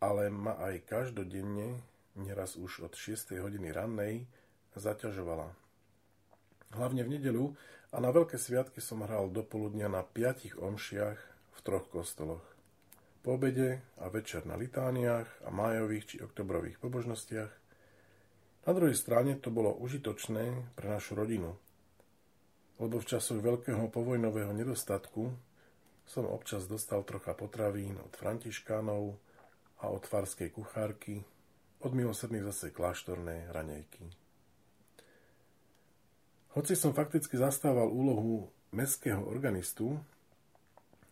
ale 0.02 0.34
ma 0.34 0.58
aj 0.60 0.88
každodenne, 0.88 1.80
neraz 2.20 2.58
už 2.60 2.90
od 2.90 2.94
6. 2.98 3.38
hodiny 3.40 3.70
rannej, 3.72 4.28
zaťažovala. 4.76 5.54
Hlavne 6.76 7.02
v 7.06 7.20
nedelu 7.20 7.46
a 7.90 7.98
na 8.02 8.10
veľké 8.14 8.38
sviatky 8.38 8.82
som 8.82 9.02
hral 9.06 9.30
do 9.34 9.42
poludnia 9.42 9.90
na 9.90 10.06
piatich 10.06 10.58
omšiach 10.58 11.20
v 11.56 11.60
troch 11.62 11.86
kostoloch 11.90 12.44
po 13.20 13.36
obede 13.36 13.84
a 14.00 14.08
večer 14.08 14.48
na 14.48 14.56
litániách 14.56 15.28
a 15.44 15.50
májových 15.52 16.06
či 16.08 16.16
oktobrových 16.24 16.80
pobožnostiach. 16.80 17.52
Na 18.68 18.72
druhej 18.72 18.96
strane 18.96 19.36
to 19.38 19.52
bolo 19.52 19.76
užitočné 19.76 20.74
pre 20.74 20.88
našu 20.88 21.20
rodinu, 21.20 21.54
lebo 22.80 22.98
v 22.98 23.10
časoch 23.12 23.44
veľkého 23.44 23.92
povojnového 23.92 24.56
nedostatku 24.56 25.30
som 26.08 26.26
občas 26.26 26.66
dostal 26.66 27.06
trocha 27.06 27.36
potravín 27.38 28.00
od 28.02 28.16
františkánov 28.16 29.20
a 29.84 29.86
od 29.92 30.04
farskej 30.08 30.50
kuchárky, 30.50 31.22
od 31.86 31.92
milosrdných 31.94 32.48
zase 32.50 32.74
kláštorné 32.74 33.52
ranejky. 33.54 34.10
Hoci 36.58 36.74
som 36.74 36.98
fakticky 36.98 37.38
zastával 37.38 37.92
úlohu 37.94 38.50
mestského 38.74 39.22
organistu, 39.22 40.02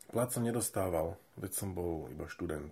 Plat 0.08 0.32
som 0.32 0.48
nedostával, 0.48 1.20
veď 1.36 1.52
som 1.52 1.76
bol 1.76 2.08
iba 2.08 2.32
študent. 2.32 2.72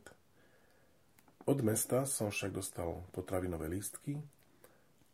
Od 1.43 1.59
mesta 1.67 2.07
som 2.07 2.31
však 2.31 2.55
dostal 2.55 3.03
potravinové 3.11 3.67
lístky 3.67 4.23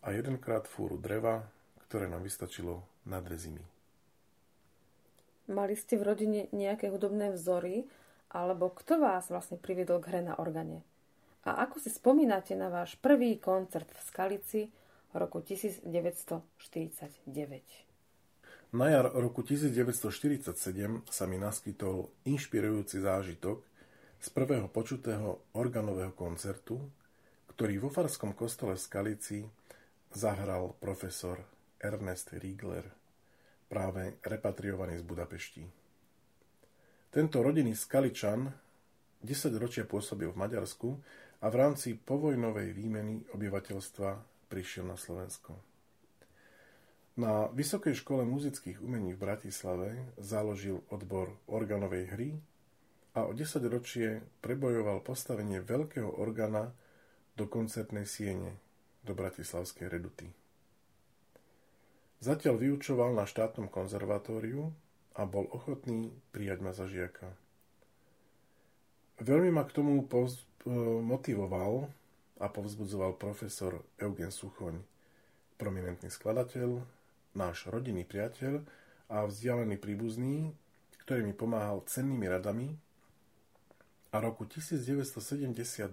a 0.05 0.13
jedenkrát 0.13 0.69
fúru 0.69 1.01
dreva, 1.01 1.49
ktoré 1.91 2.07
nám 2.07 2.23
vystačilo 2.23 2.87
na 3.03 3.19
dve 3.19 3.35
zimy. 3.35 3.59
Mali 5.51 5.75
ste 5.75 5.99
v 5.99 6.07
rodine 6.07 6.47
nejaké 6.55 6.87
hudobné 6.87 7.35
vzory, 7.35 7.83
alebo 8.31 8.71
kto 8.71 8.95
vás 8.95 9.27
vlastne 9.27 9.59
priviedol 9.59 9.99
k 9.99 10.07
hre 10.07 10.21
na 10.23 10.39
organe? 10.39 10.87
A 11.43 11.67
ako 11.67 11.83
si 11.83 11.91
spomínate 11.91 12.55
na 12.55 12.71
váš 12.71 12.95
prvý 12.95 13.35
koncert 13.43 13.91
v 13.91 13.99
Skalici 14.07 14.61
roku 15.11 15.43
1949? 15.43 17.27
Na 18.71 18.87
jar 18.87 19.11
roku 19.11 19.43
1947 19.43 21.03
sa 21.11 21.27
mi 21.27 21.35
naskytol 21.35 22.07
inšpirujúci 22.23 23.03
zážitok 23.03 23.59
z 24.23 24.27
prvého 24.31 24.71
počutého 24.71 25.43
organového 25.59 26.15
koncertu, 26.15 26.79
ktorý 27.51 27.83
vo 27.83 27.91
Farskom 27.91 28.31
kostole 28.31 28.79
v 28.79 28.85
Skalici 28.87 29.43
zahral 30.15 30.71
profesor 30.79 31.43
Ernest 31.81 32.37
Riegler, 32.37 32.85
práve 33.65 34.21
repatriovaný 34.21 35.01
z 35.01 35.05
Budapešti. 35.05 35.63
Tento 37.09 37.37
rodinný 37.41 37.73
Skaličan 37.73 38.47
10 39.25 39.57
ročia 39.57 39.89
pôsobil 39.89 40.29
v 40.29 40.37
Maďarsku 40.37 40.89
a 41.41 41.49
v 41.49 41.55
rámci 41.57 41.97
povojnovej 41.97 42.73
výmeny 42.77 43.25
obyvateľstva 43.33 44.09
prišiel 44.49 44.85
na 44.85 44.97
Slovensko. 44.97 45.57
Na 47.17 47.49
Vysokej 47.51 47.97
škole 47.97 48.23
muzických 48.23 48.79
umení 48.79 49.13
v 49.13 49.21
Bratislave 49.27 50.15
založil 50.15 50.85
odbor 50.87 51.35
organovej 51.49 52.05
hry 52.13 52.29
a 53.13 53.27
o 53.27 53.35
10 53.35 53.61
ročie 53.67 54.23
prebojoval 54.39 55.03
postavenie 55.03 55.59
veľkého 55.59 56.07
organa 56.07 56.71
do 57.35 57.45
koncertnej 57.45 58.07
siene 58.07 58.55
do 59.03 59.11
Bratislavskej 59.11 59.91
reduty. 59.91 60.40
Zatiaľ 62.21 62.61
vyučoval 62.61 63.17
na 63.17 63.25
štátnom 63.25 63.65
konzervatóriu 63.65 64.69
a 65.17 65.25
bol 65.25 65.49
ochotný 65.49 66.13
prijať 66.29 66.59
ma 66.61 66.71
za 66.71 66.85
žiaka. 66.85 67.33
Veľmi 69.17 69.49
ma 69.49 69.65
k 69.65 69.73
tomu 69.73 70.05
poz- 70.05 70.45
motivoval 71.01 71.89
a 72.37 72.45
povzbudzoval 72.45 73.17
profesor 73.17 73.81
Eugen 73.97 74.29
Suchoň, 74.29 74.77
prominentný 75.57 76.13
skladateľ, 76.13 76.81
náš 77.33 77.65
rodinný 77.69 78.05
priateľ 78.05 78.61
a 79.09 79.25
vzdialený 79.25 79.81
príbuzný, 79.81 80.53
ktorý 81.01 81.25
mi 81.25 81.33
pomáhal 81.33 81.81
cennými 81.89 82.29
radami 82.29 82.77
a 84.13 84.21
roku 84.21 84.45
1972 84.45 85.89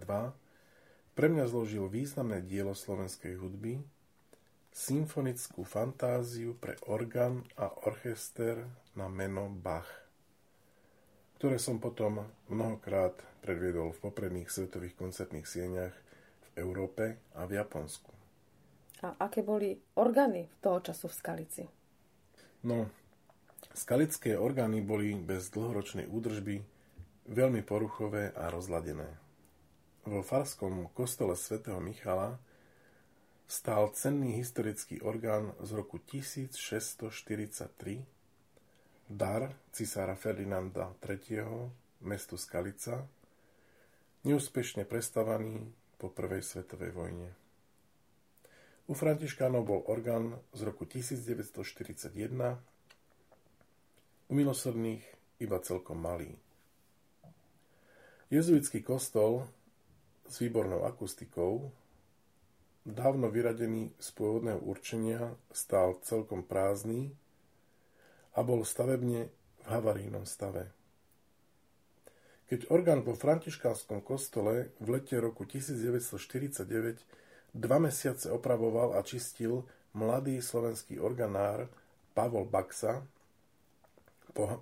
pre 1.17 1.27
mňa 1.27 1.45
zložil 1.51 1.88
významné 1.91 2.45
dielo 2.45 2.77
slovenskej 2.77 3.35
hudby, 3.41 3.83
symfonickú 4.79 5.67
fantáziu 5.67 6.55
pre 6.55 6.79
orgán 6.87 7.43
a 7.59 7.67
orchester 7.91 8.62
na 8.95 9.11
meno 9.11 9.51
Bach, 9.51 9.91
ktoré 11.43 11.59
som 11.59 11.83
potom 11.83 12.23
mnohokrát 12.47 13.19
predviedol 13.43 13.91
v 13.91 14.03
popredných 14.07 14.47
svetových 14.47 14.95
koncertných 14.95 15.51
sieňach 15.51 15.95
v 16.38 16.47
Európe 16.62 17.19
a 17.35 17.43
v 17.51 17.59
Japonsku. 17.59 18.14
A 19.03 19.19
aké 19.19 19.43
boli 19.43 19.75
orgány 19.99 20.47
toho 20.62 20.79
času 20.79 21.11
v 21.11 21.19
Skalici? 21.19 21.64
No, 22.62 22.87
skalické 23.75 24.38
orgány 24.38 24.79
boli 24.79 25.11
bez 25.19 25.51
dlhoročnej 25.51 26.07
údržby 26.07 26.62
veľmi 27.27 27.67
poruchové 27.67 28.31
a 28.31 28.47
rozladené. 28.47 29.11
Vo 30.07 30.23
farskom 30.23 30.87
kostole 30.95 31.35
svätého 31.35 31.83
Michala 31.83 32.38
stál 33.48 33.88
cenný 33.88 34.37
historický 34.37 35.00
orgán 35.00 35.54
z 35.61 35.72
roku 35.72 35.98
1643, 35.98 38.04
dar 39.08 39.56
cisára 39.72 40.14
Ferdinanda 40.14 40.94
III. 41.08 41.40
mestu 42.04 42.37
Skalica, 42.37 43.08
neúspešne 44.28 44.84
prestavaný 44.84 45.72
po 45.96 46.12
prvej 46.12 46.44
svetovej 46.44 46.92
vojne. 46.92 47.32
U 48.84 48.92
Františkánov 48.92 49.64
bol 49.64 49.80
orgán 49.88 50.37
z 50.52 50.68
roku 50.68 50.84
1941, 50.84 52.12
u 54.28 54.32
milosrdných 54.37 55.00
iba 55.40 55.56
celkom 55.64 55.96
malý. 55.96 56.37
Jezuitský 58.28 58.84
kostol 58.84 59.48
s 60.28 60.37
výbornou 60.44 60.84
akustikou, 60.84 61.72
dávno 62.88 63.29
vyradený 63.29 63.92
z 64.01 64.09
pôvodného 64.16 64.64
určenia, 64.64 65.37
stál 65.53 66.01
celkom 66.01 66.40
prázdny 66.40 67.12
a 68.33 68.40
bol 68.40 68.64
stavebne 68.64 69.29
v 69.29 69.64
havarínom 69.68 70.24
stave. 70.24 70.72
Keď 72.48 72.72
orgán 72.72 73.05
vo 73.05 73.12
františkánskom 73.12 74.01
kostole 74.01 74.72
v 74.81 74.96
lete 74.96 75.20
roku 75.20 75.44
1949 75.44 77.29
Dva 77.59 77.81
mesiace 77.81 78.29
opravoval 78.29 78.92
a 78.92 79.01
čistil 79.01 79.64
mladý 79.96 80.38
slovenský 80.44 81.01
organár 81.01 81.64
Pavol 82.12 82.44
Baxa. 82.44 83.01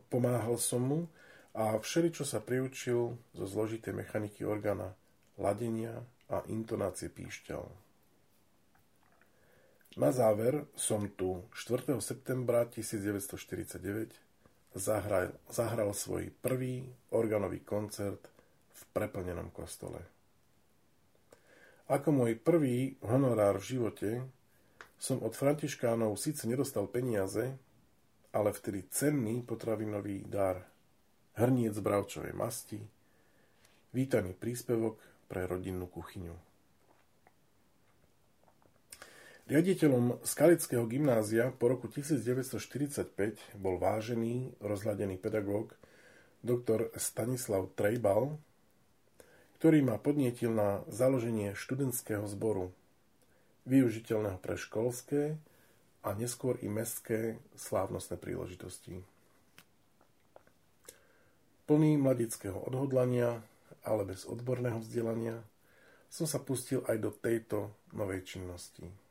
Pomáhal 0.09 0.57
som 0.63 0.83
mu 0.87 1.01
a 1.51 1.75
všeli, 1.77 2.15
čo 2.15 2.23
sa 2.23 2.39
priučil 2.39 3.19
zo 3.35 3.45
zložitej 3.45 3.91
mechaniky 3.91 4.47
orgána, 4.47 4.95
ladenia 5.35 5.99
a 6.31 6.47
intonácie 6.47 7.11
píšťal. 7.11 7.86
Na 9.97 10.13
záver 10.13 10.69
som 10.77 11.09
tu 11.09 11.41
4. 11.57 11.97
septembra 12.05 12.69
1949 12.69 14.13
zahral, 14.77 15.33
zahral 15.49 15.97
svoj 15.97 16.37
prvý 16.45 16.85
organový 17.17 17.65
koncert 17.65 18.29
v 18.77 18.83
preplnenom 18.93 19.49
kostole. 19.57 20.05
Ako 21.89 22.13
môj 22.13 22.37
prvý 22.37 23.01
honorár 23.09 23.57
v 23.57 23.73
živote 23.73 24.11
som 25.01 25.25
od 25.25 25.33
františkánov 25.33 26.21
síce 26.21 26.45
nedostal 26.45 26.93
peniaze, 26.93 27.57
ale 28.37 28.53
vtedy 28.53 28.93
cenný 28.93 29.41
potravinový 29.41 30.29
dar. 30.29 30.61
Hrniec 31.41 31.73
bravčovej 31.81 32.37
masti, 32.37 32.85
vítaný 33.97 34.37
príspevok 34.37 35.01
pre 35.25 35.49
rodinnú 35.49 35.89
kuchyňu. 35.89 36.46
Riaditeľom 39.47 40.27
Skalického 40.27 40.91
gymnázia 40.91 41.55
po 41.55 41.71
roku 41.71 41.87
1945 41.87 43.15
bol 43.55 43.79
vážený, 43.79 44.59
rozhľadený 44.59 45.23
pedagóg 45.23 45.71
dr. 46.43 46.91
Stanislav 46.99 47.71
Trejbal, 47.79 48.43
ktorý 49.63 49.87
ma 49.87 50.03
podnietil 50.03 50.51
na 50.51 50.83
založenie 50.91 51.55
študentského 51.55 52.27
zboru, 52.27 52.75
využiteľného 53.71 54.43
pre 54.43 54.59
školské 54.59 55.39
a 56.03 56.11
neskôr 56.19 56.59
i 56.59 56.67
mestské 56.67 57.39
slávnostné 57.55 58.19
príležitosti. 58.19 59.07
Plný 61.71 62.03
mladického 62.03 62.59
odhodlania, 62.67 63.47
ale 63.87 64.11
bez 64.11 64.27
odborného 64.27 64.83
vzdelania, 64.83 65.39
som 66.11 66.27
sa 66.27 66.43
pustil 66.43 66.83
aj 66.91 66.99
do 66.99 67.15
tejto 67.15 67.71
novej 67.95 68.27
činnosti. 68.27 69.06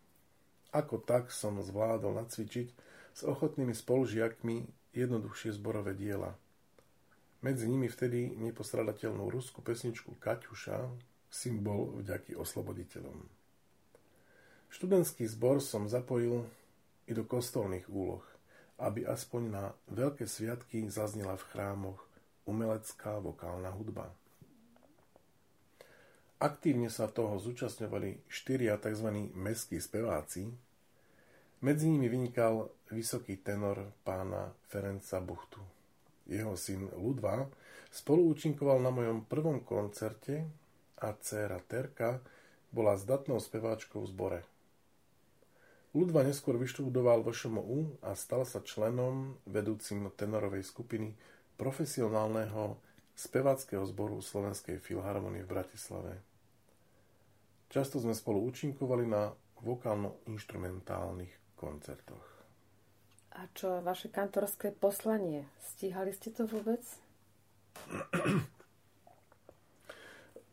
Ako 0.75 0.99
tak 0.99 1.31
som 1.31 1.63
zvládol 1.63 2.19
nacvičiť 2.19 2.67
s 3.15 3.21
ochotnými 3.23 3.71
spolužiakmi 3.71 4.91
jednoduchšie 4.91 5.55
zborové 5.55 5.95
diela– 5.95 6.35
medzi 7.45 7.69
nimi 7.69 7.85
vtedy 7.85 8.33
nepostradateľnú 8.41 9.29
ruskú 9.29 9.61
pesničku 9.61 10.17
Kaťuša, 10.17 10.81
symbol 11.29 12.01
vďaky 12.01 12.33
osloboditeľom. 12.33 13.21
Študentský 14.73 15.29
zbor 15.29 15.61
som 15.61 15.85
zapojil 15.85 16.41
i 17.05 17.13
do 17.13 17.21
kostolných 17.21 17.85
úloh, 17.85 18.25
aby 18.81 19.05
aspoň 19.05 19.41
na 19.45 19.63
veľké 19.93 20.25
sviatky 20.25 20.89
zaznela 20.89 21.37
v 21.37 21.45
chrámoch 21.53 22.01
umelecká 22.49 23.21
vokálna 23.21 23.69
hudba. 23.77 24.09
Aktívne 26.41 26.89
sa 26.89 27.05
toho 27.05 27.37
zúčastňovali 27.37 28.25
štyria 28.25 28.81
tzv. 28.81 29.29
mestskí 29.37 29.77
speváci, 29.77 30.49
medzi 31.65 31.89
nimi 31.89 32.05
vynikal 32.05 32.69
vysoký 32.93 33.41
tenor 33.41 33.89
pána 34.05 34.53
Ferenca 34.69 35.17
Buchtu 35.17 35.75
jeho 36.25 36.57
syn 36.57 36.89
Ludva, 36.97 37.45
spolu 37.93 38.33
účinkoval 38.33 38.81
na 38.81 38.89
mojom 38.89 39.29
prvom 39.29 39.61
koncerte 39.61 40.45
a 40.97 41.13
dcéra 41.13 41.61
Terka 41.61 42.21
bola 42.73 42.97
zdatnou 42.97 43.37
speváčkou 43.39 44.03
v 44.03 44.09
zbore. 44.09 44.41
Ludva 45.95 46.27
neskôr 46.27 46.59
vyštudoval 46.59 47.23
VŠMU 47.23 48.03
a 48.03 48.17
stal 48.19 48.43
sa 48.43 48.59
členom 48.59 49.39
vedúcim 49.47 50.11
tenorovej 50.11 50.67
skupiny 50.67 51.15
profesionálneho 51.55 52.75
speváckého 53.15 53.87
zboru 53.87 54.19
Slovenskej 54.19 54.83
filharmonie 54.83 55.47
v 55.47 55.51
Bratislave. 55.55 56.19
Často 57.71 58.03
sme 58.03 58.11
spolu 58.11 58.43
účinkovali 58.43 59.07
na 59.07 59.31
vokálno-instrumentálnych 59.63 61.44
koncertoch. 61.65 62.45
A 63.33 63.49
čo 63.57 63.81
vaše 63.81 64.13
kantorské 64.13 64.69
poslanie? 64.69 65.49
Stíhali 65.73 66.13
ste 66.13 66.29
to 66.29 66.45
vôbec? 66.45 66.79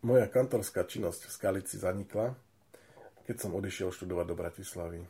Moja 0.09 0.27
kantorská 0.27 0.83
činnosť 0.89 1.29
v 1.29 1.35
Skalici 1.37 1.77
zanikla, 1.79 2.35
keď 3.23 3.37
som 3.39 3.55
odišiel 3.55 3.95
študovať 3.95 4.27
do 4.27 4.35
Bratislavy. 4.35 5.01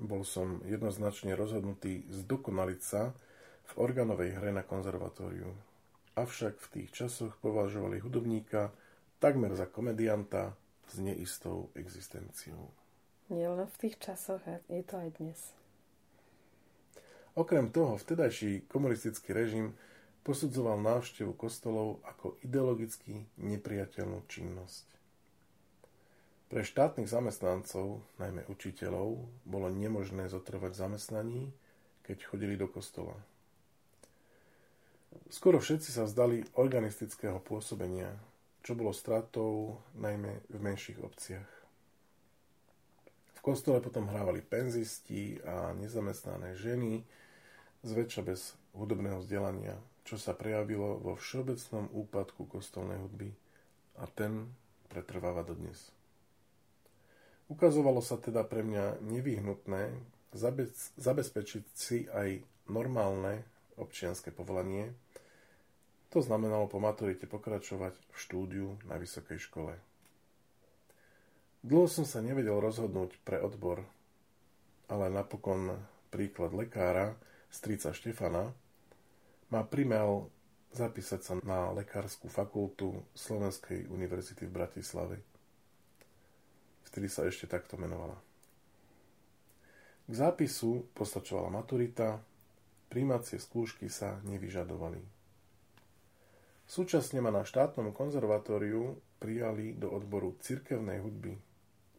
Bol 0.00 0.26
som 0.26 0.58
jednoznačne 0.66 1.38
rozhodnutý 1.38 2.02
zdokonaliť 2.10 2.80
sa 2.82 3.14
v 3.70 3.72
organovej 3.78 4.34
hre 4.34 4.50
na 4.50 4.66
konzervatóriu. 4.66 5.54
Avšak 6.18 6.58
v 6.58 6.70
tých 6.72 6.90
časoch 6.90 7.38
považovali 7.38 8.02
hudobníka 8.02 8.74
takmer 9.22 9.54
za 9.54 9.70
komedianta 9.70 10.58
s 10.90 10.98
neistou 10.98 11.70
existenciou. 11.78 12.85
Nie 13.26 13.50
len 13.50 13.66
v 13.66 13.80
tých 13.82 13.98
časoch, 13.98 14.42
je 14.70 14.82
to 14.86 14.94
aj 15.02 15.10
dnes. 15.18 15.40
Okrem 17.34 17.68
toho, 17.74 17.98
vtedajší 17.98 18.70
komunistický 18.70 19.34
režim 19.34 19.74
posudzoval 20.22 20.78
návštevu 20.78 21.34
kostolov 21.34 22.00
ako 22.06 22.38
ideologicky 22.46 23.26
nepriateľnú 23.36 24.24
činnosť. 24.30 24.86
Pre 26.46 26.62
štátnych 26.62 27.10
zamestnancov, 27.10 28.06
najmä 28.22 28.46
učiteľov, 28.46 29.26
bolo 29.42 29.66
nemožné 29.74 30.30
zotrvať 30.30 30.78
zamestnaní, 30.78 31.50
keď 32.06 32.30
chodili 32.30 32.54
do 32.54 32.70
kostola. 32.70 33.18
Skoro 35.26 35.58
všetci 35.58 35.90
sa 35.90 36.06
vzdali 36.06 36.46
organistického 36.54 37.42
pôsobenia, 37.42 38.14
čo 38.62 38.78
bolo 38.78 38.94
stratou 38.94 39.82
najmä 39.98 40.46
v 40.46 40.58
menších 40.62 41.02
obciach. 41.02 41.65
Kostole 43.46 43.78
potom 43.78 44.10
hrávali 44.10 44.42
penzisti 44.42 45.38
a 45.46 45.70
nezamestnané 45.78 46.58
ženy, 46.58 47.06
zväčša 47.86 48.26
bez 48.26 48.58
hudobného 48.74 49.22
vzdelania, 49.22 49.78
čo 50.02 50.18
sa 50.18 50.34
prejavilo 50.34 50.98
vo 50.98 51.14
všeobecnom 51.14 51.86
úpadku 51.94 52.50
kostolnej 52.50 52.98
hudby 52.98 53.30
a 54.02 54.10
ten 54.10 54.50
pretrváva 54.90 55.46
dodnes. 55.46 55.94
Ukazovalo 57.46 58.02
sa 58.02 58.18
teda 58.18 58.42
pre 58.42 58.66
mňa 58.66 58.98
nevyhnutné 59.06 59.94
zabezpečiť 60.98 61.64
si 61.70 62.10
aj 62.10 62.42
normálne 62.66 63.46
občianske 63.78 64.34
povolanie, 64.34 64.90
to 66.10 66.18
znamenalo 66.18 66.66
po 66.66 66.82
maturite 66.82 67.30
pokračovať 67.30 67.94
v 67.94 68.16
štúdiu 68.18 68.68
na 68.90 68.98
vysokej 68.98 69.38
škole. 69.38 69.78
Dlho 71.66 71.90
som 71.90 72.06
sa 72.06 72.22
nevedel 72.22 72.62
rozhodnúť 72.62 73.18
pre 73.26 73.42
odbor, 73.42 73.82
ale 74.86 75.10
napokon 75.10 75.74
príklad 76.14 76.54
lekára, 76.54 77.18
strica 77.50 77.90
Štefana, 77.90 78.54
ma 79.50 79.66
primel 79.66 80.30
zapísať 80.70 81.20
sa 81.26 81.34
na 81.42 81.74
lekárskú 81.74 82.30
fakultu 82.30 82.94
Slovenskej 83.18 83.90
univerzity 83.90 84.46
v 84.46 84.54
Bratislave. 84.54 85.16
Vtedy 86.86 87.10
sa 87.10 87.26
ešte 87.26 87.50
takto 87.50 87.74
menovala. 87.74 88.14
K 90.06 90.12
zápisu 90.14 90.86
postačovala 90.94 91.50
maturita, 91.50 92.22
príjmacie 92.86 93.42
skúšky 93.42 93.90
sa 93.90 94.22
nevyžadovali. 94.22 95.02
Súčasne 96.70 97.18
ma 97.18 97.34
na 97.34 97.42
štátnom 97.42 97.90
konzervatóriu 97.90 99.02
prijali 99.18 99.74
do 99.74 99.90
odboru 99.90 100.38
cirkevnej 100.38 101.02
hudby, 101.02 101.34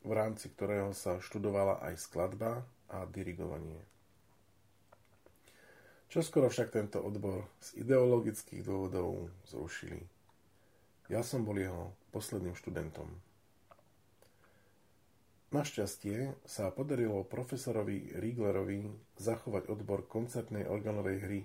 v 0.08 0.16
rámci 0.16 0.48
ktorého 0.48 0.96
sa 0.96 1.20
študovala 1.20 1.84
aj 1.84 2.00
skladba 2.00 2.64
a 2.88 3.04
dirigovanie. 3.04 3.84
Čoskoro 6.08 6.48
však 6.48 6.72
tento 6.72 7.04
odbor 7.04 7.44
z 7.60 7.84
ideologických 7.84 8.64
dôvodov 8.64 9.28
zrušili. 9.44 10.08
Ja 11.12 11.20
som 11.20 11.44
bol 11.44 11.60
jeho 11.60 11.92
posledným 12.16 12.56
študentom. 12.56 13.12
Našťastie 15.52 16.36
sa 16.44 16.72
podarilo 16.72 17.28
profesorovi 17.28 18.16
Rieglerovi 18.16 18.88
zachovať 19.20 19.72
odbor 19.72 20.04
koncertnej 20.08 20.68
organovej 20.68 21.18
hry, 21.24 21.42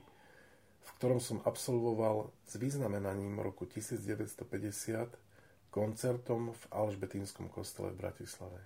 v 0.82 0.88
ktorom 0.98 1.22
som 1.22 1.38
absolvoval 1.46 2.34
s 2.46 2.58
vyznamenaním 2.58 3.38
roku 3.38 3.66
1950 3.66 5.31
koncertom 5.72 6.52
v 6.52 6.64
Alžbetínskom 6.76 7.48
kostole 7.48 7.96
v 7.96 8.04
Bratislave. 8.04 8.60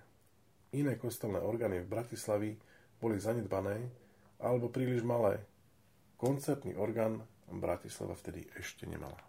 Iné 0.75 0.99
kostolné 0.99 1.39
orgány 1.39 1.79
v 1.79 1.87
Bratislavi 1.87 2.51
boli 2.99 3.15
zanedbané 3.15 3.79
alebo 4.43 4.67
príliš 4.67 5.07
malé, 5.07 5.39
Koncertný 6.17 6.73
orgán 6.73 7.21
Bratislava 7.61 8.17
vtedy 8.17 8.49
ešte 8.57 8.89
nemala. 8.89 9.26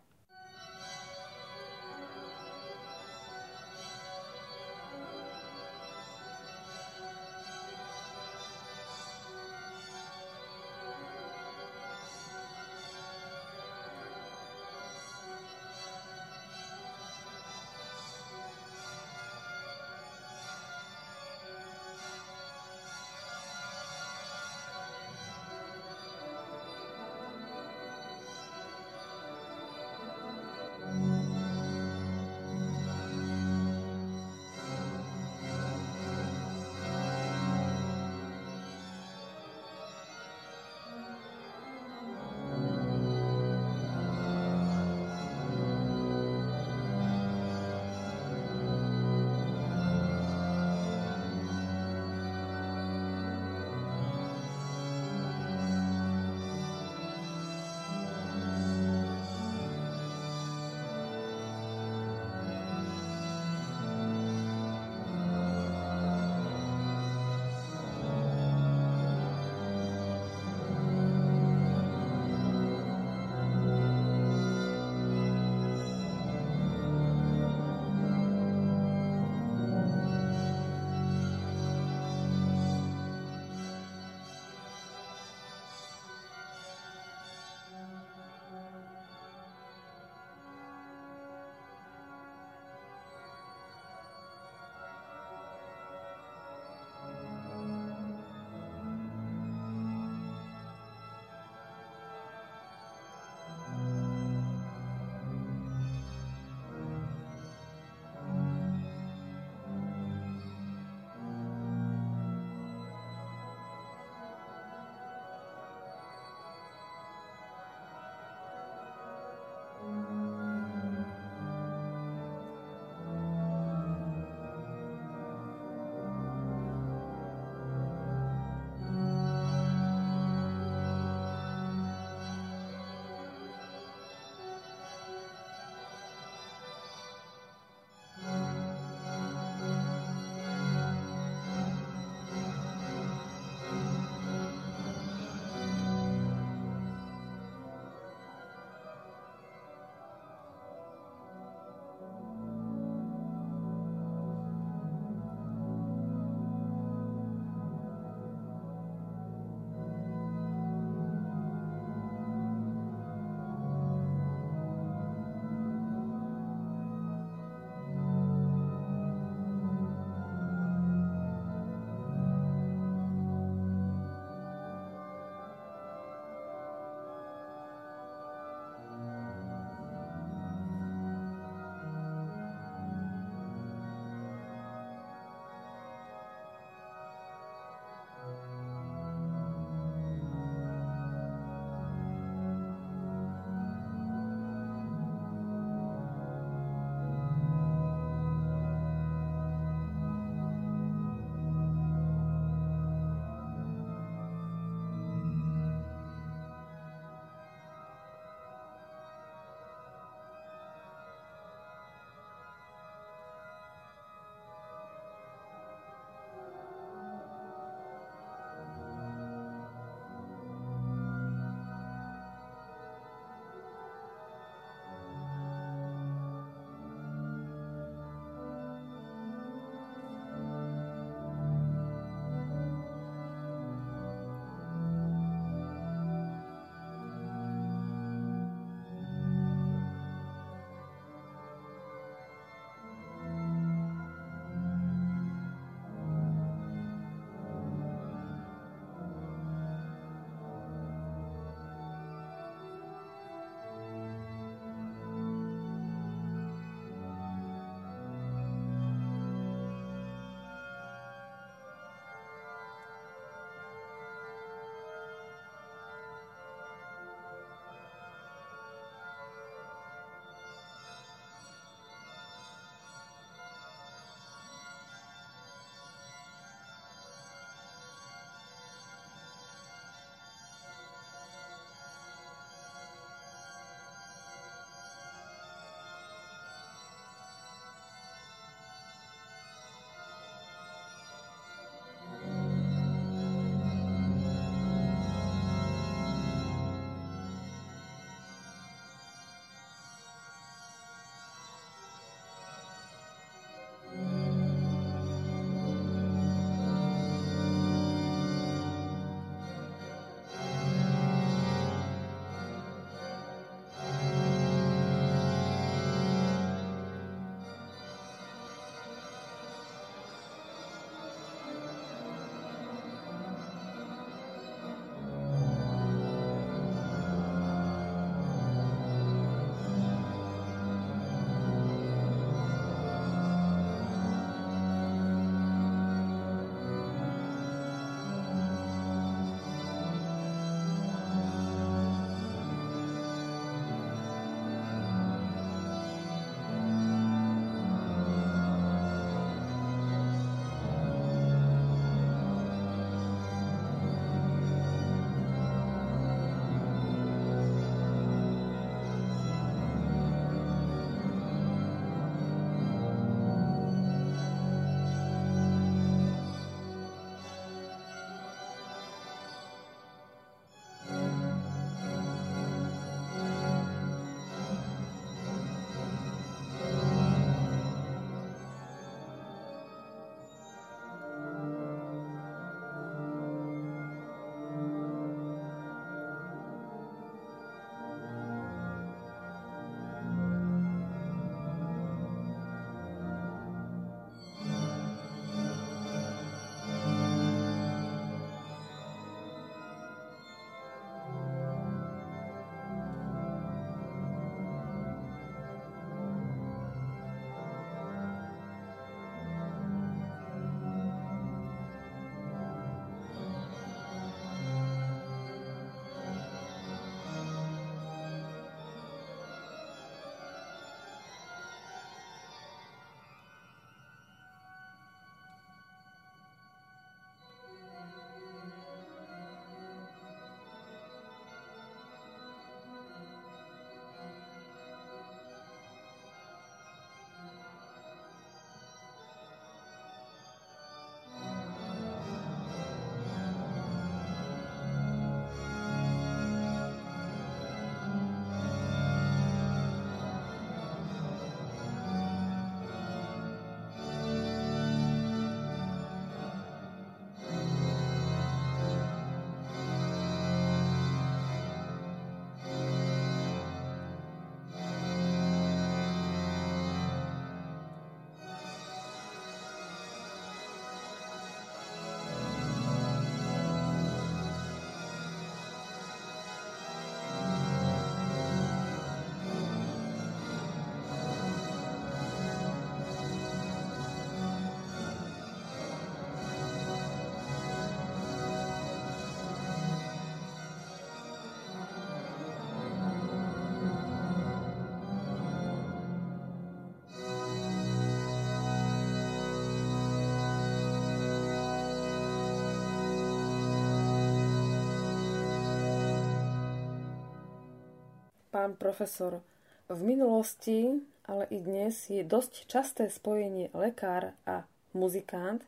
Pán 508.38 508.54
profesor. 508.54 509.18
V 509.66 509.82
minulosti, 509.82 510.70
ale 511.10 511.26
i 511.34 511.42
dnes 511.42 511.90
je 511.90 512.06
dosť 512.06 512.46
časté 512.46 512.86
spojenie 512.86 513.50
lekár 513.50 514.14
a 514.30 514.46
muzikant, 514.78 515.42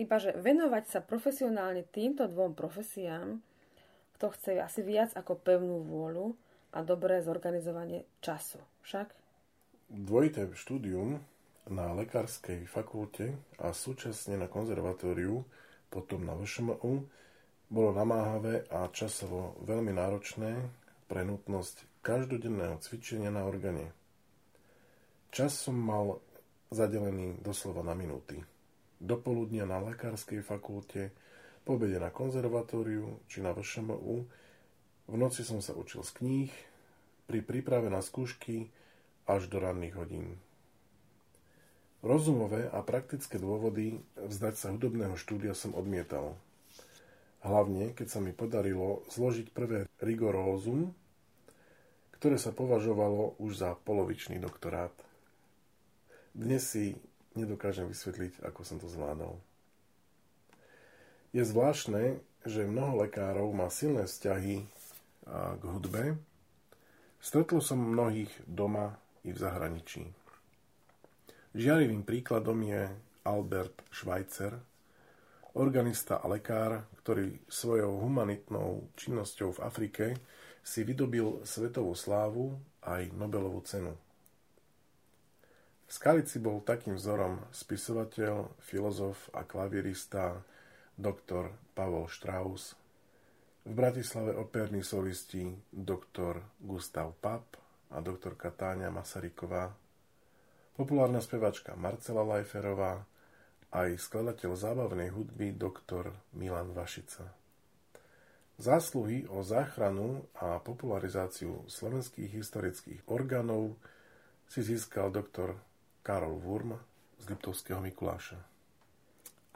iba 0.00 0.16
že 0.16 0.32
venovať 0.32 0.84
sa 0.88 1.04
profesionálne 1.04 1.84
týmto 1.84 2.24
dvom 2.24 2.56
profesiám, 2.56 3.36
kto 4.16 4.32
chce 4.32 4.64
asi 4.64 4.80
viac 4.80 5.12
ako 5.12 5.36
pevnú 5.36 5.84
vôľu 5.84 6.32
a 6.72 6.80
dobré 6.80 7.20
zorganizovanie 7.20 8.08
času. 8.24 8.64
Však? 8.88 9.12
Dvojité 9.92 10.48
štúdium 10.56 11.20
na 11.68 11.92
lekárskej 11.92 12.64
fakulte 12.64 13.36
a 13.60 13.76
súčasne 13.76 14.40
na 14.40 14.48
konzervatóriu, 14.48 15.44
potom 15.92 16.24
na 16.24 16.32
VŠMU, 16.32 17.04
bolo 17.68 17.90
namáhavé 17.92 18.64
a 18.72 18.88
časovo 18.88 19.60
veľmi 19.68 19.92
náročné 19.92 20.64
pre 21.06 21.22
nutnosť 21.22 21.95
každodenného 22.06 22.78
cvičenia 22.78 23.34
na 23.34 23.42
organe. 23.42 23.90
Čas 25.34 25.58
som 25.58 25.74
mal 25.74 26.22
zadelený 26.70 27.42
doslova 27.42 27.82
na 27.82 27.98
minúty. 27.98 28.46
Do 29.02 29.18
poludnia 29.18 29.66
na 29.66 29.82
lekárskej 29.82 30.38
fakulte, 30.46 31.10
po 31.66 31.74
na 31.74 32.14
konzervatóriu 32.14 33.18
či 33.26 33.42
na 33.42 33.50
VŠMU, 33.50 34.22
v 35.10 35.14
noci 35.18 35.42
som 35.42 35.58
sa 35.58 35.74
učil 35.74 36.06
z 36.06 36.14
kníh, 36.22 36.52
pri 37.26 37.42
príprave 37.42 37.90
na 37.90 37.98
skúšky 37.98 38.70
až 39.26 39.50
do 39.50 39.58
ranných 39.58 39.98
hodín. 39.98 40.38
Rozumové 42.06 42.70
a 42.70 42.86
praktické 42.86 43.42
dôvody 43.42 43.98
vzdať 44.14 44.54
sa 44.54 44.70
hudobného 44.70 45.18
štúdia 45.18 45.58
som 45.58 45.74
odmietal– 45.74 46.38
Hlavne, 47.46 47.94
keď 47.94 48.06
sa 48.10 48.18
mi 48.18 48.34
podarilo 48.34 49.06
zložiť 49.06 49.54
prvé 49.54 49.86
rigorózum, 50.02 50.90
ktoré 52.16 52.40
sa 52.40 52.48
považovalo 52.52 53.36
už 53.36 53.60
za 53.60 53.70
polovičný 53.84 54.40
doktorát. 54.40 54.92
Dnes 56.32 56.64
si 56.64 56.96
nedokážem 57.36 57.84
vysvetliť, 57.88 58.40
ako 58.40 58.60
som 58.64 58.80
to 58.80 58.88
zvládol. 58.88 59.36
Je 61.36 61.44
zvláštne, 61.44 62.16
že 62.48 62.64
mnoho 62.64 63.04
lekárov 63.04 63.52
má 63.52 63.68
silné 63.68 64.08
vzťahy 64.08 64.64
k 65.28 65.62
hudbe. 65.62 66.16
Stretol 67.20 67.60
som 67.60 67.76
mnohých 67.82 68.32
doma 68.48 68.96
i 69.20 69.34
v 69.34 69.38
zahraničí. 69.42 70.08
Žiarivým 71.52 72.04
príkladom 72.04 72.64
je 72.64 72.88
Albert 73.28 73.84
Schweitzer, 73.92 74.56
organista 75.56 76.20
a 76.20 76.28
lekár, 76.28 76.84
ktorý 77.00 77.44
svojou 77.48 78.00
humanitnou 78.00 78.88
činnosťou 78.96 79.56
v 79.56 79.62
Afrike 79.64 80.06
si 80.66 80.82
vydobil 80.82 81.46
svetovú 81.46 81.94
slávu 81.94 82.58
aj 82.82 83.14
Nobelovú 83.14 83.62
cenu. 83.62 83.94
V 85.86 85.90
Skalici 85.94 86.42
bol 86.42 86.66
takým 86.66 86.98
vzorom 86.98 87.38
spisovateľ, 87.54 88.58
filozof 88.58 89.30
a 89.30 89.46
klavierista 89.46 90.42
doktor 90.98 91.54
Pavol 91.70 92.10
Strauss, 92.10 92.74
v 93.66 93.72
Bratislave 93.74 94.34
operní 94.34 94.82
solisti 94.82 95.46
doktor 95.70 96.42
Gustav 96.58 97.14
Pap 97.22 97.54
a 97.94 98.02
doktorka 98.02 98.50
Táňa 98.50 98.90
Masaryková, 98.90 99.70
populárna 100.74 101.22
spevačka 101.22 101.78
Marcela 101.78 102.26
Lajferová, 102.26 103.06
aj 103.70 104.02
skladateľ 104.02 104.50
zábavnej 104.58 105.14
hudby 105.14 105.54
doktor 105.54 106.10
Milan 106.34 106.74
Vašica. 106.74 107.45
Zásluhy 108.56 109.28
o 109.28 109.44
záchranu 109.44 110.24
a 110.40 110.56
popularizáciu 110.64 111.68
slovenských 111.68 112.32
historických 112.32 113.04
orgánov 113.04 113.76
si 114.48 114.64
získal 114.64 115.12
doktor 115.12 115.60
Karol 116.00 116.40
Wurm 116.40 116.80
z 117.20 117.24
Liptovského 117.28 117.84
Mikuláša. 117.84 118.40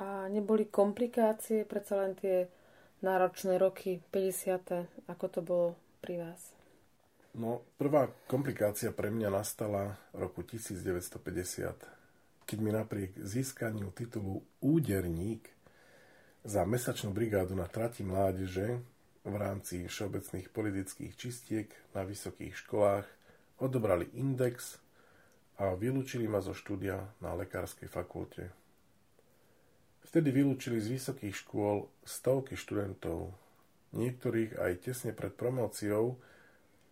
A 0.01 0.29
neboli 0.29 0.69
komplikácie, 0.69 1.65
predsa 1.65 2.01
len 2.05 2.13
tie 2.17 2.49
náročné 3.01 3.57
roky 3.57 4.05
50. 4.13 5.09
ako 5.09 5.27
to 5.33 5.41
bolo 5.41 5.69
pri 6.05 6.21
vás? 6.21 6.41
No, 7.37 7.65
prvá 7.81 8.11
komplikácia 8.29 8.93
pre 8.93 9.09
mňa 9.09 9.29
nastala 9.33 9.97
roku 10.13 10.45
1950 10.45 12.01
keď 12.51 12.59
mi 12.59 12.75
napriek 12.75 13.15
získaniu 13.15 13.95
titulu 13.95 14.43
úderník 14.59 15.47
za 16.45 16.65
mesačnú 16.65 17.13
brigádu 17.13 17.53
na 17.53 17.69
trati 17.69 18.01
mládeže 18.01 18.81
v 19.25 19.35
rámci 19.37 19.85
všeobecných 19.85 20.49
politických 20.49 21.13
čistiek 21.13 21.69
na 21.93 22.09
vysokých 22.09 22.57
školách 22.65 23.07
odobrali 23.61 24.09
index 24.17 24.81
a 25.61 25.77
vylúčili 25.77 26.25
ma 26.25 26.41
zo 26.41 26.57
štúdia 26.57 27.05
na 27.21 27.37
lekárskej 27.37 27.93
fakulte. 27.93 28.49
Vtedy 30.09 30.33
vylúčili 30.33 30.81
z 30.81 30.97
vysokých 30.97 31.45
škôl 31.45 31.93
stovky 32.01 32.57
študentov, 32.57 33.37
niektorých 33.93 34.57
aj 34.57 34.73
tesne 34.89 35.13
pred 35.13 35.37
promóciou, 35.37 36.17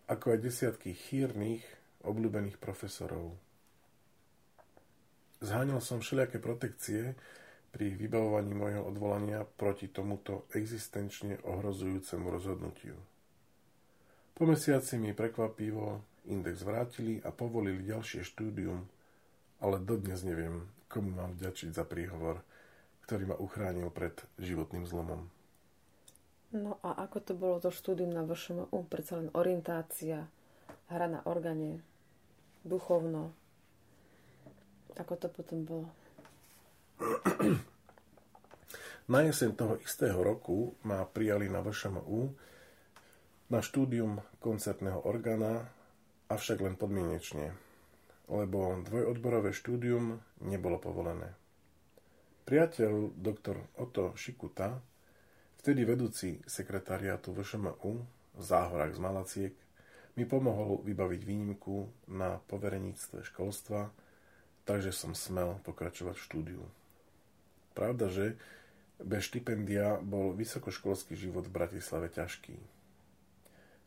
ako 0.05 0.25
aj 0.37 0.39
desiatky 0.45 0.93
chýrnych, 0.93 1.65
obľúbených 2.05 2.61
profesorov. 2.61 3.35
Zháňal 5.41 5.81
som 5.81 5.99
všelijaké 5.99 6.37
protekcie 6.37 7.17
pri 7.69 7.93
vybavovaní 7.93 8.53
môjho 8.57 8.81
odvolania 8.81 9.45
proti 9.45 9.89
tomuto 9.89 10.49
existenčne 10.57 11.37
ohrozujúcemu 11.45 12.25
rozhodnutiu. 12.29 12.97
Po 14.33 14.43
mesiaci 14.47 14.97
mi 14.97 15.13
prekvapivo 15.13 16.01
index 16.31 16.63
vrátili 16.65 17.21
a 17.21 17.29
povolili 17.29 17.85
ďalšie 17.85 18.25
štúdium, 18.25 18.87
ale 19.59 19.83
dodnes 19.83 20.23
neviem, 20.25 20.65
komu 20.87 21.13
mám 21.13 21.35
vďačiť 21.37 21.69
za 21.75 21.85
príhovor, 21.85 22.41
ktorý 23.05 23.33
ma 23.33 23.37
uchránil 23.37 23.91
pred 23.93 24.15
životným 24.39 24.87
zlomom. 24.87 25.27
No 26.49 26.81
a 26.81 27.05
ako 27.05 27.17
to 27.21 27.33
bolo 27.37 27.61
to 27.61 27.69
štúdium 27.69 28.09
na 28.09 28.25
VŠMU? 28.25 28.73
Predsa 28.89 29.21
len 29.21 29.29
orientácia, 29.37 30.25
hra 30.89 31.05
na 31.05 31.21
organe, 31.29 31.85
duchovno, 32.65 33.37
ako 34.97 35.13
to 35.15 35.27
potom 35.29 35.63
bolo? 35.63 35.87
Na 39.13 39.19
jeseň 39.25 39.55
toho 39.55 39.79
istého 39.79 40.19
roku 40.19 40.75
ma 40.83 41.07
prijali 41.07 41.49
na 41.49 41.63
VŠMU 41.63 42.35
na 43.49 43.59
štúdium 43.65 44.21
koncertného 44.37 45.01
orgána, 45.07 45.65
avšak 46.29 46.61
len 46.61 46.77
podmienečne, 46.77 47.55
lebo 48.29 48.77
dvojodborové 48.85 49.49
štúdium 49.49 50.21
nebolo 50.45 50.77
povolené. 50.77 51.33
Priateľ 52.45 53.17
doktor 53.17 53.73
Otto 53.81 54.13
Šikuta, 54.13 54.77
vtedy 55.57 55.81
vedúci 55.89 56.37
sekretariátu 56.45 57.33
VŠMU, 57.33 58.05
záhorák 58.37 58.93
z 58.93 58.99
Malaciek, 59.01 59.53
mi 60.13 60.29
pomohol 60.29 60.85
vybaviť 60.85 61.21
výnimku 61.25 61.89
na 62.13 62.37
povereníctve 62.37 63.25
školstva 63.33 64.09
takže 64.69 64.93
som 64.93 65.17
smel 65.17 65.57
pokračovať 65.65 66.13
v 66.13 66.25
štúdiu. 66.29 66.61
Pravda, 67.73 68.11
že 68.11 68.35
bez 68.99 69.31
štipendia 69.31 69.97
bol 70.03 70.35
vysokoškolský 70.35 71.15
život 71.15 71.47
v 71.47 71.55
Bratislave 71.55 72.11
ťažký. 72.11 72.57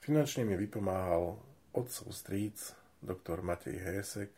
Finančne 0.03 0.49
mi 0.49 0.57
vypomáhal 0.57 1.37
otcov 1.77 2.09
stríc, 2.11 2.73
doktor 2.99 3.45
Matej 3.45 3.77
Hések. 3.77 4.31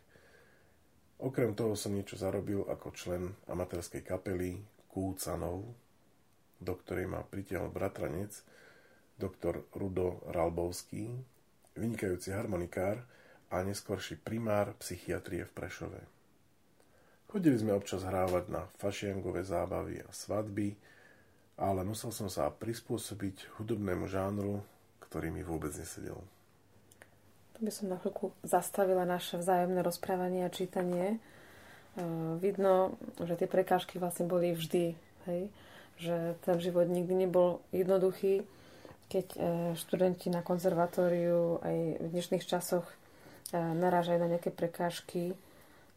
Okrem 1.23 1.55
toho 1.55 1.79
som 1.79 1.95
niečo 1.95 2.19
zarobil 2.19 2.67
ako 2.67 2.89
člen 2.93 3.33
amatérskej 3.47 4.03
kapely 4.03 4.61
Kúcanov, 4.91 5.63
do 6.59 6.75
ktorej 6.75 7.07
ma 7.07 7.23
pritiahol 7.23 7.71
bratranec, 7.71 8.35
doktor 9.15 9.71
Rudo 9.73 10.27
Ralbovský, 10.27 11.07
vynikajúci 11.79 12.35
harmonikár 12.35 13.03
a 13.55 13.63
neskôrší 13.63 14.19
primár 14.19 14.75
psychiatrie 14.83 15.47
v 15.47 15.55
Prešove. 15.55 16.14
Chodili 17.35 17.59
sme 17.59 17.75
občas 17.75 18.07
hrávať 18.07 18.47
na 18.47 18.63
fašiangové 18.79 19.43
zábavy 19.43 19.99
a 19.99 20.11
svadby, 20.15 20.71
ale 21.59 21.83
musel 21.83 22.15
som 22.15 22.31
sa 22.31 22.47
prispôsobiť 22.47 23.59
hudobnému 23.59 24.07
žánru, 24.07 24.63
ktorý 25.03 25.35
mi 25.35 25.43
vôbec 25.43 25.75
nesedel. 25.75 26.15
Tu 27.59 27.67
by 27.67 27.75
som 27.75 27.91
na 27.91 27.99
chvíľku 27.99 28.31
zastavila 28.47 29.03
naše 29.03 29.43
vzájomné 29.43 29.83
rozprávanie 29.83 30.47
a 30.47 30.55
čítanie. 30.55 31.07
E, 31.11 31.19
vidno, 32.39 32.95
že 33.19 33.35
tie 33.35 33.51
prekážky 33.51 33.99
vlastne 33.99 34.31
boli 34.31 34.55
vždy, 34.55 34.95
hej? 35.27 35.51
že 35.99 36.39
ten 36.47 36.63
život 36.63 36.87
nikdy 36.87 37.27
nebol 37.27 37.59
jednoduchý. 37.75 38.47
Keď 39.11 39.27
e, 39.35 39.39
študenti 39.75 40.31
na 40.31 40.47
konzervatóriu 40.47 41.59
aj 41.67 41.99
v 41.99 42.07
dnešných 42.15 42.47
časoch 42.47 42.87
e, 42.87 42.95
narážajú 43.59 44.23
na 44.23 44.31
nejaké 44.39 44.55
prekážky, 44.55 45.35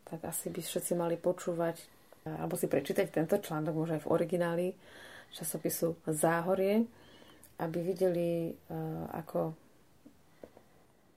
tak 0.07 0.23
asi 0.23 0.47
by 0.47 0.63
všetci 0.63 0.93
mali 0.95 1.19
počúvať 1.19 1.97
alebo 2.27 2.59
si 2.59 2.67
prečítať 2.67 3.07
tento 3.07 3.39
článok, 3.39 3.71
možno 3.71 3.95
aj 3.95 4.03
v 4.03 4.11
origináli 4.11 4.67
časopisu 5.31 5.95
Záhorie, 6.07 6.83
aby 7.63 7.79
videli, 7.79 8.51
e, 8.51 8.79
ako 9.15 9.55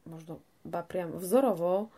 možno 0.07 0.39
ba 0.63 0.87
priam 0.87 1.19
vzorovo 1.19 1.91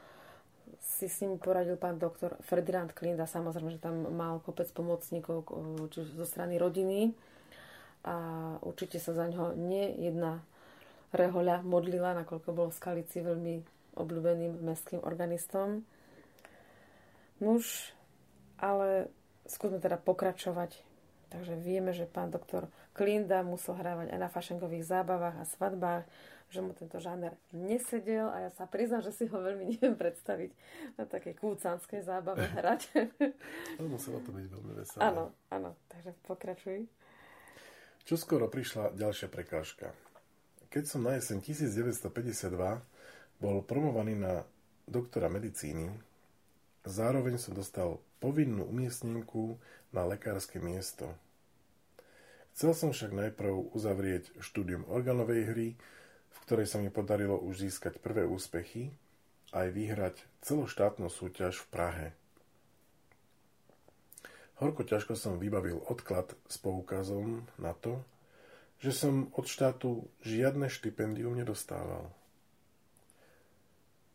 si 0.82 1.06
s 1.06 1.22
ním 1.22 1.38
poradil 1.38 1.78
pán 1.78 1.98
doktor 1.98 2.34
Ferdinand 2.42 2.90
Klinda. 2.90 3.26
Samozrejme, 3.26 3.74
že 3.74 3.82
tam 3.82 4.06
mal 4.12 4.42
kopec 4.42 4.66
pomocníkov 4.74 5.46
čiže 5.94 6.18
zo 6.18 6.26
strany 6.26 6.58
rodiny 6.58 7.14
a 8.02 8.14
určite 8.66 8.98
sa 8.98 9.14
za 9.14 9.30
ňoho 9.30 9.54
nie 9.54 9.94
jedna 9.98 10.42
rehoľa 11.14 11.62
modlila, 11.62 12.18
nakoľko 12.18 12.50
bol 12.50 12.68
v 12.72 12.78
Skalici 12.78 13.22
veľmi 13.22 13.62
obľúbeným 13.94 14.64
mestským 14.64 15.04
organistom. 15.04 15.86
Nuž, 17.42 17.90
ale 18.62 19.10
skúsme 19.50 19.82
teda 19.82 19.98
pokračovať. 19.98 20.78
Takže 21.34 21.58
vieme, 21.58 21.90
že 21.90 22.06
pán 22.06 22.30
doktor 22.30 22.68
Klinda 22.92 23.40
musel 23.42 23.74
hrávať 23.74 24.12
aj 24.12 24.20
na 24.20 24.28
fašengových 24.28 24.84
zábavách 24.84 25.36
a 25.40 25.48
svadbách, 25.48 26.04
že 26.52 26.60
mu 26.60 26.76
tento 26.76 27.00
žáner 27.00 27.32
nesedel 27.56 28.28
a 28.28 28.46
ja 28.46 28.50
sa 28.52 28.68
priznám, 28.68 29.00
že 29.00 29.16
si 29.16 29.24
ho 29.24 29.38
veľmi 29.40 29.64
neviem 29.72 29.96
predstaviť 29.96 30.52
na 31.00 31.08
takej 31.08 31.34
kúcanskej 31.40 32.04
zábave 32.04 32.44
hrať. 32.60 32.92
Ale 33.80 33.88
muselo 33.88 34.20
to 34.20 34.30
byť 34.30 34.46
veľmi 34.46 34.72
veselé. 34.76 35.00
Áno, 35.00 35.32
áno, 35.48 35.74
takže 35.88 36.12
pokračuj. 36.28 36.84
Čo 38.04 38.14
skoro 38.20 38.52
prišla 38.52 38.92
ďalšia 38.92 39.32
prekážka. 39.32 39.96
Keď 40.68 40.84
som 40.84 41.00
na 41.00 41.16
jeseň 41.16 41.40
1952 41.40 42.52
bol 43.40 43.56
promovaný 43.64 44.20
na 44.20 44.44
doktora 44.84 45.32
medicíny, 45.32 45.88
zároveň 46.86 47.38
som 47.38 47.54
dostal 47.54 48.02
povinnú 48.18 48.66
umiestnenku 48.66 49.58
na 49.90 50.06
lekárske 50.06 50.62
miesto. 50.62 51.10
Chcel 52.52 52.76
som 52.76 52.90
však 52.92 53.16
najprv 53.16 53.72
uzavrieť 53.72 54.36
štúdium 54.42 54.84
organovej 54.86 55.42
hry, 55.48 55.68
ktorej 56.44 56.68
sa 56.68 56.82
mi 56.82 56.92
podarilo 56.92 57.40
už 57.40 57.64
získať 57.68 57.96
prvé 58.02 58.28
úspechy 58.28 58.92
aj 59.52 59.68
vyhrať 59.72 60.16
celoštátnu 60.44 61.08
súťaž 61.12 61.60
v 61.60 61.66
Prahe. 61.68 62.06
Horko 64.60 64.86
ťažko 64.86 65.18
som 65.18 65.42
vybavil 65.42 65.80
odklad 65.90 66.32
s 66.46 66.56
poukazom 66.60 67.44
na 67.58 67.74
to, 67.74 68.00
že 68.82 68.94
som 68.94 69.30
od 69.38 69.46
štátu 69.46 70.06
žiadne 70.22 70.66
štipendium 70.66 71.38
nedostával. 71.38 72.10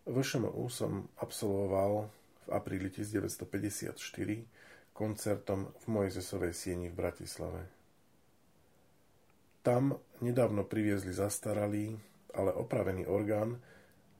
VŠMU 0.07 0.71
som 0.71 1.11
absolvoval 1.19 2.07
v 2.47 2.49
apríli 2.55 2.87
1954 2.87 3.99
koncertom 4.95 5.69
v 5.83 5.85
Mojzesovej 5.91 6.55
sieni 6.55 6.87
v 6.87 6.95
Bratislave. 6.95 7.67
Tam 9.67 9.99
nedávno 10.23 10.63
priviezli 10.63 11.11
zastaralý, 11.11 11.99
ale 12.31 12.55
opravený 12.55 13.03
orgán 13.05 13.59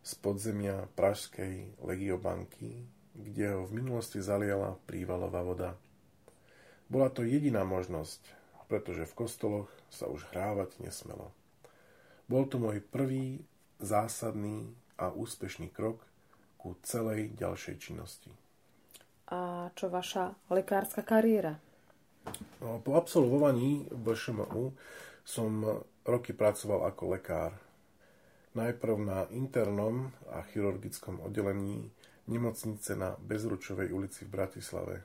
z 0.03 0.11
podzemia 0.19 0.91
Pražskej 0.93 1.80
legiobanky, 1.80 2.84
kde 3.15 3.55
ho 3.55 3.63
v 3.63 3.80
minulosti 3.80 4.19
zaliala 4.19 4.75
prívalová 4.84 5.41
voda. 5.41 5.71
Bola 6.91 7.07
to 7.07 7.23
jediná 7.23 7.63
možnosť, 7.63 8.21
pretože 8.67 9.07
v 9.07 9.17
kostoloch 9.17 9.71
sa 9.88 10.11
už 10.11 10.28
hrávať 10.36 10.78
nesmelo. 10.84 11.32
Bol 12.28 12.43
to 12.51 12.59
môj 12.59 12.84
prvý 12.84 13.47
zásadný 13.80 14.75
a 14.99 15.11
úspešný 15.15 15.71
krok 15.71 16.03
ku 16.68 16.76
celej 16.84 17.32
ďalšej 17.39 17.76
činnosti. 17.80 18.28
A 19.32 19.72
čo 19.72 19.88
vaša 19.88 20.36
lekárska 20.51 20.99
kariéra? 20.99 21.55
No, 22.59 22.84
po 22.84 22.99
absolvovaní 22.99 23.88
VŠMU 23.88 24.76
som 25.24 25.63
roky 26.03 26.36
pracoval 26.36 26.91
ako 26.91 27.15
lekár 27.15 27.55
najprv 28.51 28.95
na 28.99 29.20
internom 29.32 30.11
a 30.28 30.43
chirurgickom 30.43 31.24
oddelení 31.24 31.88
nemocnice 32.28 32.99
na 32.99 33.15
Bezručovej 33.15 33.95
ulici 33.95 34.28
v 34.28 34.34
Bratislave, 34.36 34.95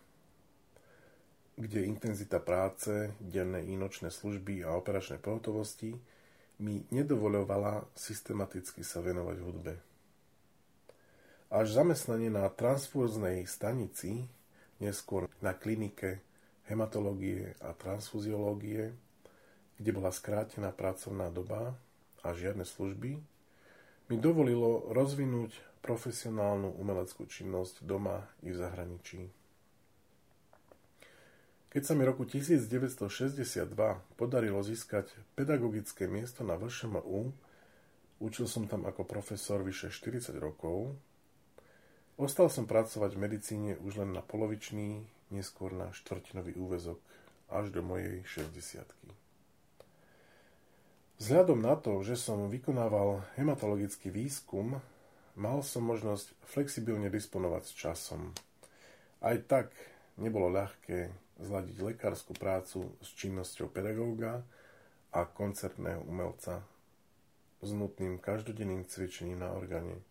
kde 1.54 1.86
intenzita 1.86 2.42
práce, 2.42 3.14
denné 3.22 3.62
i 3.70 3.78
nočné 3.78 4.10
služby 4.10 4.66
a 4.66 4.74
operačné 4.74 5.22
pohotovosti 5.22 5.94
mi 6.58 6.82
nedovoľovala 6.90 7.86
systematicky 7.94 8.82
sa 8.82 8.98
venovať 8.98 9.38
hudbe. 9.38 9.91
Až 11.52 11.76
zamestnanie 11.76 12.32
na 12.32 12.48
transfúznej 12.48 13.44
stanici, 13.44 14.24
neskôr 14.80 15.28
na 15.44 15.52
klinike 15.52 16.24
hematológie 16.64 17.52
a 17.60 17.76
transfuziológie, 17.76 18.96
kde 19.76 19.90
bola 19.92 20.08
skrátená 20.08 20.72
pracovná 20.72 21.28
doba 21.28 21.76
a 22.24 22.32
žiadne 22.32 22.64
služby, 22.64 23.20
mi 24.08 24.16
dovolilo 24.16 24.88
rozvinúť 24.96 25.52
profesionálnu 25.84 26.72
umeleckú 26.72 27.28
činnosť 27.28 27.84
doma 27.84 28.32
i 28.40 28.48
v 28.48 28.56
zahraničí. 28.56 29.20
Keď 31.68 31.82
sa 31.84 31.92
mi 31.92 32.04
roku 32.08 32.24
1962 32.24 33.68
podarilo 34.16 34.60
získať 34.64 35.12
pedagogické 35.36 36.08
miesto 36.08 36.48
na 36.48 36.56
VŠMU, 36.56 37.32
učil 38.24 38.48
som 38.48 38.64
tam 38.64 38.88
ako 38.88 39.04
profesor 39.04 39.60
vyše 39.60 39.92
40 39.92 40.36
rokov, 40.36 40.96
ostal 42.22 42.46
som 42.46 42.70
pracovať 42.70 43.18
v 43.18 43.22
medicíne 43.26 43.70
už 43.82 44.06
len 44.06 44.14
na 44.14 44.22
polovičný, 44.22 45.02
neskôr 45.34 45.74
na 45.74 45.90
štvrtinový 45.90 46.54
úvezok 46.54 47.02
až 47.50 47.74
do 47.74 47.82
mojej 47.82 48.22
60 48.24 48.86
Vzhľadom 51.22 51.62
na 51.62 51.78
to, 51.78 52.02
že 52.02 52.18
som 52.18 52.50
vykonával 52.50 53.22
hematologický 53.38 54.10
výskum, 54.10 54.82
mal 55.38 55.62
som 55.62 55.86
možnosť 55.86 56.34
flexibilne 56.42 57.06
disponovať 57.06 57.62
s 57.62 57.72
časom. 57.78 58.34
Aj 59.22 59.38
tak 59.46 59.70
nebolo 60.18 60.50
ľahké 60.50 61.14
zladiť 61.38 61.76
lekárskú 61.78 62.34
prácu 62.34 62.90
s 62.98 63.08
činnosťou 63.14 63.70
pedagóga 63.70 64.42
a 65.14 65.22
koncertného 65.22 66.02
umelca 66.06 66.62
s 67.62 67.70
nutným 67.70 68.18
každodenným 68.18 68.82
cvičením 68.90 69.46
na 69.46 69.54
orgáne 69.54 70.02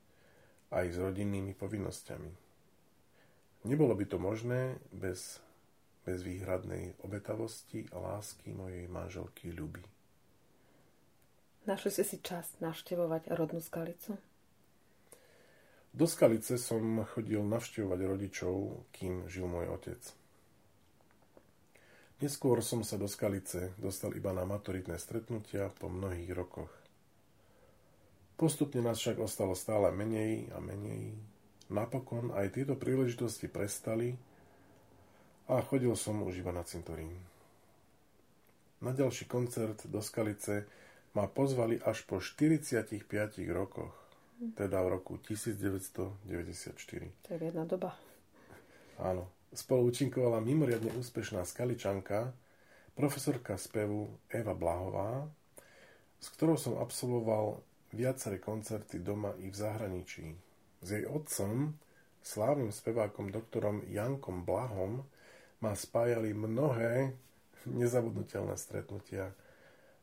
aj 0.72 0.86
s 0.92 0.98
rodinnými 0.98 1.54
povinnosťami. 1.54 2.32
Nebolo 3.68 3.94
by 3.94 4.06
to 4.10 4.18
možné 4.18 4.82
bez 4.90 5.38
bezvýhradnej 6.02 6.98
obetavosti 7.06 7.86
a 7.94 8.02
lásky 8.02 8.50
mojej 8.58 8.90
manželky 8.90 9.54
Ľuby. 9.54 9.86
Našli 11.70 11.94
ste 11.94 12.02
si 12.02 12.18
čas 12.26 12.58
navštevovať 12.58 13.30
rodnú 13.38 13.62
skalicu? 13.62 14.18
Do 15.92 16.08
Skalice 16.10 16.58
som 16.58 17.04
chodil 17.06 17.44
navštevovať 17.44 18.00
rodičov, 18.02 18.88
kým 18.96 19.30
žil 19.30 19.46
môj 19.46 19.70
otec. 19.70 20.02
Neskôr 22.24 22.66
som 22.66 22.82
sa 22.82 22.98
do 22.98 23.06
Skalice 23.06 23.78
dostal 23.78 24.16
iba 24.18 24.34
na 24.34 24.42
maturitné 24.48 24.98
stretnutia 24.98 25.70
po 25.70 25.92
mnohých 25.92 26.32
rokoch. 26.34 26.81
Postupne 28.42 28.82
nás 28.82 28.98
však 28.98 29.22
ostalo 29.22 29.54
stále 29.54 29.94
menej 29.94 30.50
a 30.50 30.58
menej. 30.58 31.14
Napokon 31.70 32.34
aj 32.34 32.58
tieto 32.58 32.74
príležitosti 32.74 33.46
prestali 33.46 34.18
a 35.46 35.62
chodil 35.62 35.94
som 35.94 36.26
už 36.26 36.42
iba 36.42 36.50
na 36.50 36.66
cintorín. 36.66 37.14
Na 38.82 38.98
ďalší 38.98 39.30
koncert 39.30 39.86
do 39.86 40.02
Skalice 40.02 40.66
ma 41.14 41.30
pozvali 41.30 41.78
až 41.86 42.02
po 42.10 42.18
45 42.18 43.06
rokoch, 43.54 43.94
teda 44.58 44.82
v 44.82 44.88
roku 44.90 45.22
1994. 45.22 46.74
To 47.22 47.30
je 47.30 47.38
jedna 47.38 47.70
doba. 47.70 47.94
Áno. 48.98 49.30
Spolu 49.54 49.94
účinkovala 49.94 50.42
mimoriadne 50.42 50.98
úspešná 50.98 51.46
skaličanka, 51.46 52.34
profesorka 52.98 53.54
spevu 53.62 54.10
Eva 54.34 54.58
Blahová, 54.58 55.30
s 56.18 56.26
ktorou 56.34 56.58
som 56.58 56.82
absolvoval 56.82 57.62
viaceré 57.92 58.40
koncerty 58.40 59.00
doma 59.00 59.36
i 59.40 59.52
v 59.52 59.56
zahraničí. 59.56 60.26
S 60.82 60.88
jej 60.92 61.06
otcom, 61.06 61.76
slávnym 62.24 62.74
spevákom 62.74 63.30
doktorom 63.30 63.86
Jankom 63.88 64.44
Blahom, 64.48 65.06
ma 65.62 65.78
spájali 65.78 66.34
mnohé 66.34 67.14
nezabudnutelné 67.70 68.58
stretnutia 68.58 69.30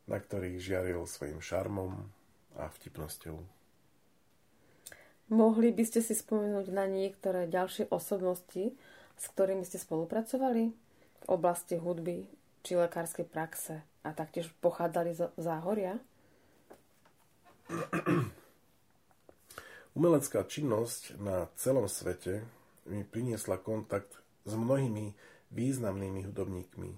na 0.09 0.17
ktorých 0.17 0.59
žiaril 0.59 1.05
svojim 1.05 1.39
šarmom 1.39 2.09
a 2.57 2.65
vtipnosťou. 2.73 3.37
Mohli 5.29 5.77
by 5.77 5.85
ste 5.85 6.01
si 6.01 6.17
spomenúť 6.17 6.73
na 6.73 6.89
niektoré 6.89 7.45
ďalšie 7.45 7.93
osobnosti, 7.93 8.73
s 9.21 9.25
ktorými 9.37 9.61
ste 9.69 9.77
spolupracovali 9.77 10.73
v 10.73 11.25
oblasti 11.29 11.77
hudby 11.77 12.25
či 12.65 12.81
lekárskej 12.81 13.29
praxe 13.29 13.85
a 14.01 14.17
taktiež 14.17 14.49
pochádzali 14.65 15.13
z 15.13 15.29
záhoria? 15.37 16.01
Umelecká 19.99 20.47
činnosť 20.47 21.19
na 21.21 21.51
celom 21.59 21.91
svete 21.91 22.47
mi 22.89 23.05
priniesla 23.05 23.61
kontakt 23.61 24.17
s 24.49 24.53
mnohými 24.57 25.13
významnými 25.53 26.25
hudobníkmi, 26.29 26.91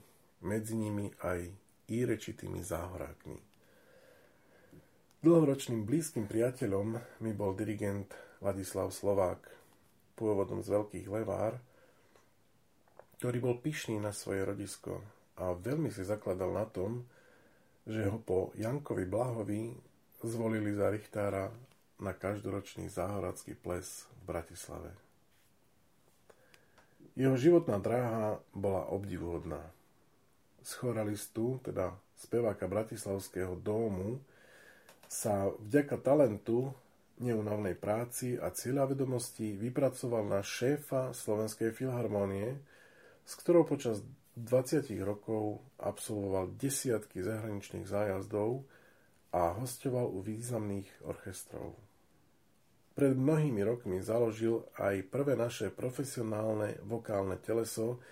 medzi 0.46 0.74
nimi 0.78 1.10
aj 1.24 1.50
i 1.90 1.98
rečitými 2.06 2.62
záhorákmi. 2.62 3.38
Dlhoročným 5.20 5.84
blízkym 5.84 6.24
priateľom 6.24 6.96
mi 7.20 7.32
bol 7.36 7.52
dirigent 7.52 8.08
Ladislav 8.40 8.88
Slovák, 8.94 9.42
pôvodom 10.16 10.64
z 10.64 10.72
Veľkých 10.72 11.06
Levár, 11.12 11.60
ktorý 13.20 13.38
bol 13.42 13.56
pyšný 13.60 14.00
na 14.00 14.16
svoje 14.16 14.48
rodisko 14.48 15.04
a 15.36 15.52
veľmi 15.52 15.92
si 15.92 16.08
zakladal 16.08 16.56
na 16.56 16.64
tom, 16.64 17.04
že 17.84 18.08
ho 18.08 18.16
po 18.16 18.52
Jankovi 18.56 19.04
Blahovi 19.04 19.89
zvolili 20.24 20.74
za 20.76 20.90
Richtára 20.92 21.48
na 22.00 22.12
každoročný 22.16 22.88
záhoradský 22.88 23.56
ples 23.56 24.08
v 24.20 24.20
Bratislave. 24.24 24.90
Jeho 27.18 27.36
životná 27.36 27.76
dráha 27.76 28.40
bola 28.56 28.88
obdivuhodná. 28.88 29.60
Z 30.64 30.80
choralistu, 30.80 31.60
teda 31.64 31.96
speváka 32.16 32.68
Bratislavského 32.68 33.56
domu, 33.60 34.20
sa 35.10 35.50
vďaka 35.50 35.98
talentu, 36.00 36.70
neunavnej 37.20 37.76
práci 37.76 38.40
a 38.40 38.48
cieľavedomosti 38.48 39.52
vypracoval 39.52 40.24
na 40.24 40.40
šéfa 40.40 41.12
Slovenskej 41.12 41.76
filharmónie, 41.76 42.56
s 43.28 43.36
ktorou 43.36 43.68
počas 43.68 44.00
20 44.40 44.88
rokov 45.04 45.60
absolvoval 45.76 46.56
desiatky 46.56 47.20
zahraničných 47.20 47.84
zájazdov 47.84 48.64
a 49.30 49.54
hostoval 49.54 50.10
u 50.10 50.22
významných 50.22 51.06
orchestrov. 51.06 51.78
Pred 52.98 53.14
mnohými 53.14 53.62
rokmi 53.62 54.02
založil 54.02 54.66
aj 54.74 55.06
prvé 55.08 55.38
naše 55.38 55.70
profesionálne 55.70 56.82
vokálne 56.82 57.38
teleso, 57.38 58.02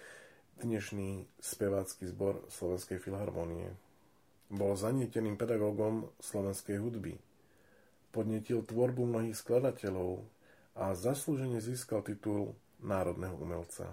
dnešný 0.62 1.26
spevácky 1.42 2.06
zbor 2.06 2.46
Slovenskej 2.46 3.02
filharmonie. 3.02 3.74
Bol 4.48 4.78
zanieteným 4.78 5.36
pedagógom 5.36 6.08
slovenskej 6.22 6.80
hudby. 6.80 7.18
Podnetil 8.14 8.64
tvorbu 8.64 9.04
mnohých 9.04 9.36
skladateľov 9.36 10.24
a 10.78 10.94
zaslúžene 10.94 11.60
získal 11.60 12.00
titul 12.06 12.54
národného 12.80 13.36
umelca. 13.36 13.92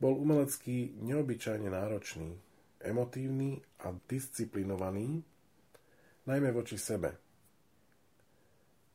Bol 0.00 0.16
umelecký 0.16 0.96
neobyčajne 1.00 1.68
náročný, 1.70 2.36
emotívny 2.82 3.60
a 3.84 3.92
disciplinovaný, 4.08 5.24
najmä 6.26 6.50
voči 6.50 6.76
sebe– 6.76 7.14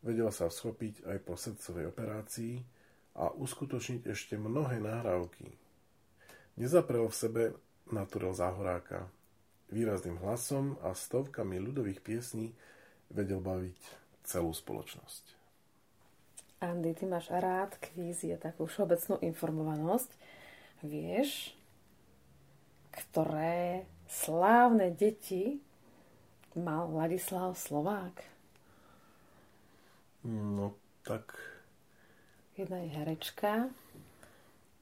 Vedel 0.01 0.33
sa 0.33 0.49
schopiť 0.49 1.05
aj 1.05 1.17
po 1.21 1.37
srdcovej 1.37 1.93
operácii 1.93 2.57
a 3.21 3.29
uskutočniť 3.29 4.09
ešte 4.09 4.33
mnohé 4.33 4.81
nahrávky. 4.81 5.45
Nezaprel 6.57 7.05
v 7.05 7.15
sebe 7.15 7.43
naturel 7.93 8.33
záhoráka. 8.33 9.05
Výrazným 9.69 10.17
hlasom 10.25 10.75
a 10.81 10.97
stovkami 10.97 11.61
ľudových 11.61 12.01
piesní 12.01 12.49
vedel 13.13 13.39
baviť 13.39 13.77
celú 14.25 14.51
spoločnosť. 14.51 15.37
Andy, 16.65 16.97
ty 16.97 17.05
máš 17.05 17.29
rád 17.29 17.77
kvízie, 17.77 18.41
takú 18.41 18.65
všeobecnú 18.65 19.21
informovanosť. 19.21 20.11
Vieš, 20.81 21.53
ktoré 22.89 23.85
slávne 24.09 24.89
deti 24.93 25.61
mal 26.55 26.91
Ladislav 26.91 27.55
Slovák? 27.55 28.15
No, 30.27 30.75
tak... 31.03 31.37
Jedna 32.57 32.77
je 32.83 32.89
herečka 32.93 33.71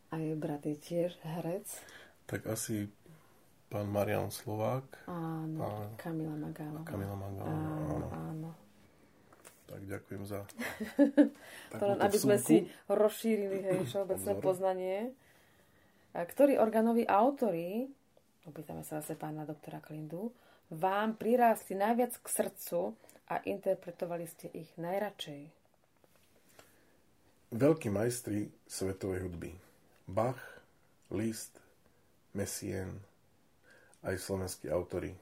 a 0.09 0.13
jej 0.17 0.35
brat 0.35 0.65
je 0.65 0.75
tiež 0.75 1.15
herec. 1.21 1.69
Tak 2.25 2.49
asi 2.49 2.89
pán 3.69 3.87
Marian 3.93 4.33
Slovák. 4.33 5.05
Áno, 5.05 5.61
a 5.61 5.69
Kamila 5.95 6.33
Magálová. 6.33 6.83
Kamila 6.83 7.15
Magálová, 7.15 7.53
áno. 7.53 7.85
áno. 7.85 8.07
áno. 8.09 8.51
Tak 9.69 9.85
ďakujem 9.85 10.23
za 10.25 10.41
to 11.77 11.83
len, 11.85 11.99
aby 12.01 12.17
sme 12.17 12.41
si 12.41 12.65
rozšírili 12.89 13.61
hej, 13.61 13.79
všeobecné 13.85 14.33
poznanie. 14.41 15.13
Ktorí 16.09 16.57
organoví 16.57 17.05
autory, 17.05 17.85
opýtame 18.49 18.81
sa 18.81 19.05
zase 19.05 19.13
pána 19.13 19.45
doktora 19.45 19.77
Klindu, 19.77 20.33
vám 20.69 21.17
prirástli 21.17 21.73
najviac 21.73 22.13
k 22.21 22.27
srdcu 22.29 22.93
a 23.29 23.41
interpretovali 23.45 24.25
ste 24.29 24.53
ich 24.53 24.69
najradšej? 24.77 25.49
Veľkí 27.49 27.89
majstri 27.89 28.53
svetovej 28.69 29.25
hudby. 29.25 29.51
Bach, 30.05 30.37
Liszt, 31.09 31.57
Messien, 32.37 33.01
aj 34.05 34.21
slovenskí 34.21 34.69
autory. 34.69 35.17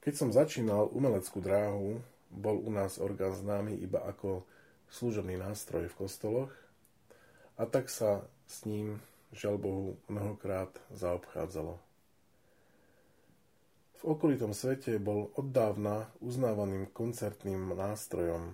Keď 0.00 0.12
som 0.16 0.32
začínal 0.32 0.88
umeleckú 0.92 1.40
dráhu, 1.44 2.00
bol 2.32 2.56
u 2.60 2.72
nás 2.72 2.96
orgán 2.96 3.36
známy 3.36 3.76
iba 3.76 4.00
ako 4.04 4.44
služobný 4.88 5.36
nástroj 5.36 5.92
v 5.92 5.98
kostoloch 6.00 6.52
a 7.60 7.68
tak 7.68 7.92
sa 7.92 8.24
s 8.48 8.64
ním, 8.64 9.00
žal 9.32 9.60
Bohu, 9.60 10.00
mnohokrát 10.08 10.72
zaobchádzalo 10.92 11.93
okolitom 14.04 14.52
svete 14.52 15.00
bol 15.00 15.32
oddávna 15.32 16.12
uznávaným 16.20 16.92
koncertným 16.92 17.72
nástrojom. 17.72 18.52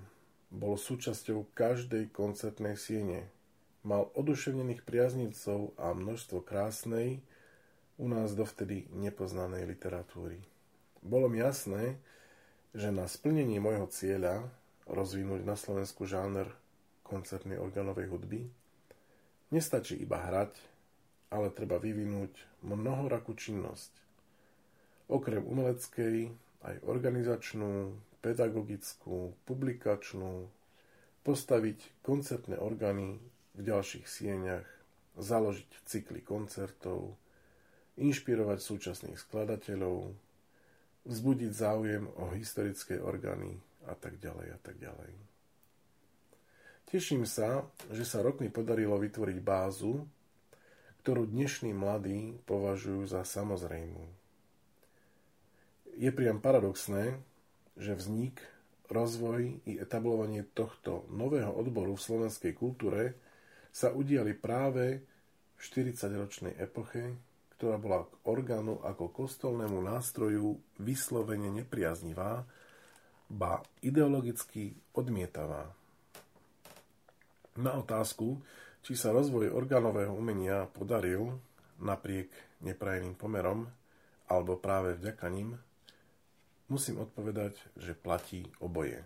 Bol 0.54 0.78
súčasťou 0.78 1.50
každej 1.58 2.14
koncertnej 2.14 2.78
siene. 2.78 3.26
Mal 3.82 4.06
oduševnených 4.14 4.86
priaznivcov 4.86 5.74
a 5.74 5.90
množstvo 5.90 6.46
krásnej, 6.46 7.18
u 7.98 8.06
nás 8.08 8.32
dovtedy 8.32 8.88
nepoznanej 8.94 9.66
literatúry. 9.66 10.40
Bolo 11.02 11.26
mi 11.26 11.42
jasné, 11.42 11.98
že 12.70 12.94
na 12.94 13.10
splnenie 13.10 13.58
môjho 13.58 13.90
cieľa 13.90 14.46
rozvinúť 14.86 15.42
na 15.42 15.58
Slovensku 15.58 16.06
žáner 16.06 16.46
koncertnej 17.02 17.58
organovej 17.58 18.06
hudby 18.06 18.46
nestačí 19.50 19.98
iba 19.98 20.22
hrať, 20.22 20.54
ale 21.34 21.50
treba 21.50 21.82
vyvinúť 21.82 22.62
mnohorakú 22.62 23.34
činnosť– 23.34 23.90
okrem 25.10 25.42
umeleckej 25.42 26.30
aj 26.62 26.74
organizačnú, 26.86 27.98
pedagogickú, 28.22 29.34
publikačnú, 29.42 30.46
postaviť 31.26 32.00
koncertné 32.06 32.56
orgány 32.56 33.18
v 33.58 33.60
ďalších 33.60 34.06
sieňach, 34.06 34.68
založiť 35.18 35.70
cykly 35.84 36.22
koncertov, 36.22 37.18
inšpirovať 37.98 38.58
súčasných 38.62 39.18
skladateľov, 39.18 40.14
vzbudiť 41.04 41.52
záujem 41.52 42.04
o 42.06 42.30
historické 42.32 43.02
orgány 43.02 43.58
a 43.90 43.98
tak 43.98 44.22
ďalej 44.22 44.48
a 44.54 44.58
tak 44.62 44.78
ďalej. 44.78 45.12
Teším 46.90 47.26
sa, 47.26 47.66
že 47.90 48.02
sa 48.06 48.22
rokmi 48.22 48.50
podarilo 48.50 48.98
vytvoriť 48.98 49.38
bázu, 49.42 50.06
ktorú 51.02 51.24
dnešní 51.26 51.72
mladí 51.72 52.36
považujú 52.44 53.08
za 53.08 53.24
samozrejmú 53.24 54.19
je 55.96 56.10
priam 56.14 56.38
paradoxné, 56.42 57.18
že 57.78 57.96
vznik, 57.96 58.38
rozvoj 58.90 59.62
i 59.70 59.78
etablovanie 59.78 60.42
tohto 60.50 61.06
nového 61.08 61.54
odboru 61.54 61.94
v 61.94 62.04
slovenskej 62.04 62.52
kultúre 62.58 63.14
sa 63.70 63.94
udiali 63.94 64.34
práve 64.34 65.06
v 65.54 65.60
40-ročnej 65.62 66.58
epoche, 66.58 67.14
ktorá 67.54 67.78
bola 67.78 68.08
k 68.08 68.12
orgánu 68.26 68.82
ako 68.82 69.14
kostolnému 69.14 69.78
nástroju 69.78 70.58
vyslovene 70.82 71.52
nepriaznivá, 71.54 72.42
ba 73.30 73.62
ideologicky 73.84 74.74
odmietavá. 74.96 75.70
Na 77.60 77.78
otázku, 77.78 78.42
či 78.82 78.96
sa 78.96 79.14
rozvoj 79.14 79.52
orgánového 79.52 80.10
umenia 80.10 80.66
podaril 80.66 81.38
napriek 81.78 82.32
neprajeným 82.64 83.14
pomerom, 83.14 83.68
alebo 84.26 84.58
práve 84.58 84.96
vďaka 84.96 85.26
ním, 85.30 85.54
musím 86.70 87.02
odpovedať, 87.02 87.58
že 87.76 87.98
platí 87.98 88.46
oboje. 88.62 89.02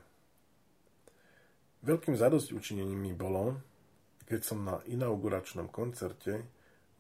Veľkým 1.85 2.17
zadosť 2.17 2.53
učinením 2.53 3.01
mi 3.01 3.13
bolo, 3.13 3.61
keď 4.25 4.41
som 4.41 4.65
na 4.65 4.81
inauguračnom 4.89 5.69
koncerte 5.69 6.45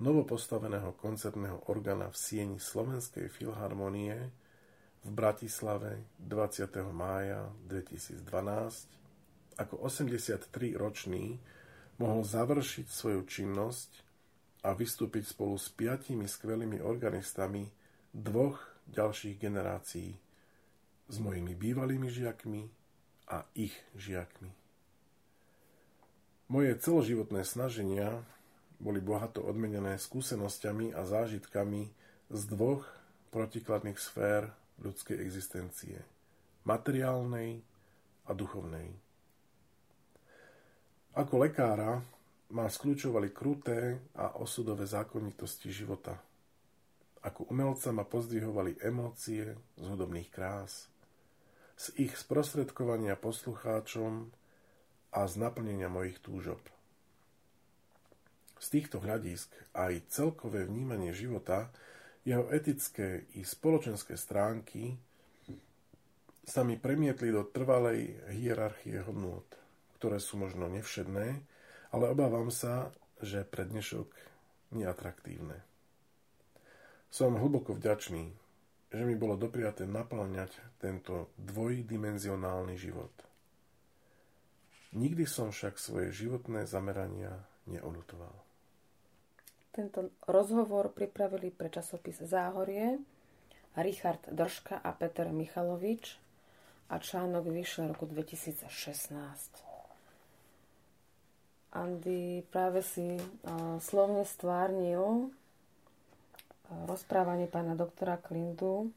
novopostaveného 0.01 0.93
koncertného 0.99 1.71
orgána 1.71 2.11
v 2.13 2.17
sieni 2.19 2.59
Slovenskej 2.61 3.31
filharmonie 3.33 4.17
v 5.05 5.11
Bratislave 5.13 6.05
20. 6.21 6.85
mája 6.93 7.49
2012 7.69 8.25
ako 9.55 9.87
83-ročný 9.87 11.39
mohol 12.03 12.21
završiť 12.27 12.87
svoju 12.91 13.23
činnosť 13.23 13.91
a 14.67 14.75
vystúpiť 14.75 15.31
spolu 15.31 15.55
s 15.55 15.71
piatimi 15.71 16.27
skvelými 16.27 16.83
organistami 16.83 17.69
dvoch 18.11 18.59
ďalších 18.91 19.37
generácií 19.39 20.24
s 21.09 21.17
mojimi 21.21 21.53
bývalými 21.53 22.09
žiakmi 22.09 22.69
a 23.29 23.45
ich 23.57 23.75
žiakmi. 23.97 24.53
Moje 26.49 26.77
celoživotné 26.77 27.41
snaženia 27.45 28.21
boli 28.77 29.01
bohato 29.01 29.41
odmenené 29.41 29.97
skúsenosťami 29.97 30.93
a 30.93 31.09
zážitkami 31.09 31.89
z 32.29 32.41
dvoch 32.53 32.85
protikladných 33.33 33.97
sfér 33.97 34.53
ľudskej 34.81 35.19
existencie. 35.21 36.05
materiálnej 36.65 37.61
a 38.25 38.33
duchovnej. 38.33 38.89
Ako 41.13 41.45
lekára 41.45 42.01
ma 42.57 42.65
skľúčovali 42.67 43.37
kruté 43.37 44.01
a 44.17 44.41
osudové 44.41 44.89
zákonitosti 44.89 45.69
života. 45.69 46.17
Ako 47.21 47.53
umelca 47.53 47.93
ma 47.93 48.09
pozdvihovali 48.09 48.81
emócie 48.81 49.53
z 49.77 49.85
hudobných 49.85 50.33
krás, 50.33 50.89
z 51.75 51.95
ich 51.99 52.15
sprostredkovania 52.15 53.19
poslucháčom 53.19 54.31
a 55.15 55.21
z 55.27 55.35
naplnenia 55.39 55.91
mojich 55.91 56.23
túžob. 56.23 56.61
Z 58.59 58.67
týchto 58.71 59.03
hľadisk 59.03 59.51
aj 59.77 60.09
celkové 60.09 60.65
vnímanie 60.65 61.13
života, 61.13 61.69
jeho 62.25 62.49
etické 62.49 63.29
i 63.37 63.45
spoločenské 63.45 64.17
stránky 64.17 64.97
sa 66.45 66.65
mi 66.65 66.81
premietli 66.81 67.29
do 67.29 67.45
trvalej 67.45 68.17
hierarchie 68.33 69.05
hodnôt 69.05 69.45
ktoré 70.05 70.21
sú 70.21 70.37
možno 70.37 70.69
nevšedné, 70.69 71.41
ale 71.97 72.05
obávam 72.13 72.53
sa, 72.53 72.93
že 73.25 73.41
pre 73.41 73.65
dnešok 73.65 74.13
neatraktívne. 74.77 75.65
Som 77.09 77.41
hlboko 77.41 77.73
vďačný, 77.73 78.37
že 78.95 79.03
mi 79.03 79.19
bolo 79.19 79.35
dopriaté 79.35 79.91
naplňať 79.91 80.79
tento 80.79 81.35
dvojdimenzionálny 81.43 82.79
život. 82.79 83.11
Nikdy 84.95 85.27
som 85.27 85.51
však 85.51 85.75
svoje 85.75 86.15
životné 86.15 86.71
zamerania 86.71 87.35
neolutoval. 87.67 88.31
Tento 89.75 90.15
rozhovor 90.31 90.95
pripravili 90.95 91.51
pre 91.51 91.67
časopis 91.67 92.23
Záhorie 92.23 93.03
Richard 93.75 94.23
Držka 94.31 94.79
a 94.79 94.95
Peter 94.95 95.35
Michalovič 95.35 96.15
a 96.87 97.03
článok 97.03 97.51
vyšiel 97.51 97.91
roku 97.91 98.07
2016. 98.07 98.71
Andy 101.75 102.47
práve 102.47 102.87
si 102.87 103.19
uh, 103.19 103.83
slovne 103.83 104.23
stvárnil 104.23 105.35
rozprávanie 106.69 107.49
pána 107.49 107.77
doktora 107.77 108.17
Klindu. 108.17 108.91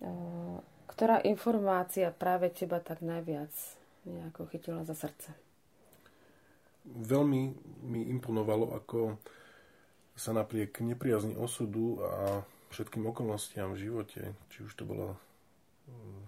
Uh, 0.00 0.58
ktorá 0.90 1.22
informácia 1.22 2.10
práve 2.10 2.50
teba 2.50 2.82
tak 2.82 3.00
najviac 3.00 3.52
nejako 4.04 4.48
chytila 4.50 4.82
za 4.82 4.98
srdce? 4.98 5.32
Veľmi 6.84 7.52
mi 7.84 8.08
imponovalo, 8.10 8.74
ako 8.74 9.20
sa 10.16 10.32
napriek 10.32 10.80
nepriazni 10.82 11.36
osudu 11.36 12.00
a 12.02 12.42
všetkým 12.72 13.06
okolnostiam 13.08 13.72
v 13.72 13.88
živote, 13.88 14.20
či 14.52 14.64
už 14.64 14.72
to 14.76 14.84
bola 14.84 15.16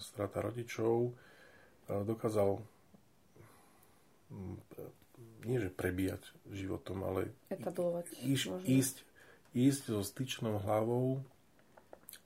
strata 0.00 0.40
rodičov, 0.40 1.12
dokázal 1.88 2.58
nie 5.44 5.58
že 5.58 5.68
prebíjať 5.68 6.22
životom, 6.50 7.04
ale 7.04 7.30
Etablovať, 7.52 8.08
ísť, 8.24 8.64
ísť, 8.64 8.96
ísť 9.52 9.82
so 9.92 10.00
styčnou 10.00 10.60
hlavou 10.60 11.20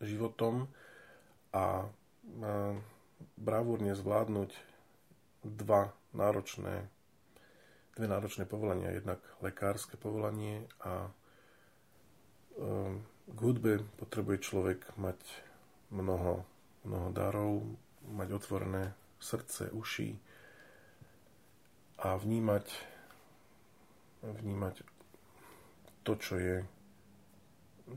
životom 0.03 0.71
a, 1.55 1.87
bravúrne 3.39 3.95
zvládnuť 3.95 4.51
dva 5.47 5.95
náročné 6.13 6.91
dve 7.97 8.13
náročné 8.13 8.45
povolania. 8.45 8.93
Jednak 8.93 9.25
lekárske 9.41 9.97
povolanie 9.97 10.69
a 10.85 11.09
um, 12.61 13.01
k 13.25 13.39
hudbe 13.41 13.81
potrebuje 13.97 14.45
človek 14.45 14.85
mať 15.01 15.17
mnoho, 15.89 16.45
mnoho 16.85 17.09
darov, 17.17 17.65
mať 18.05 18.29
otvorené 18.37 18.93
srdce, 19.17 19.73
uši 19.73 20.13
a 22.05 22.21
vnímať 22.21 22.69
vnímať 24.27 24.85
to, 26.05 26.13
čo 26.21 26.35
je 26.37 26.57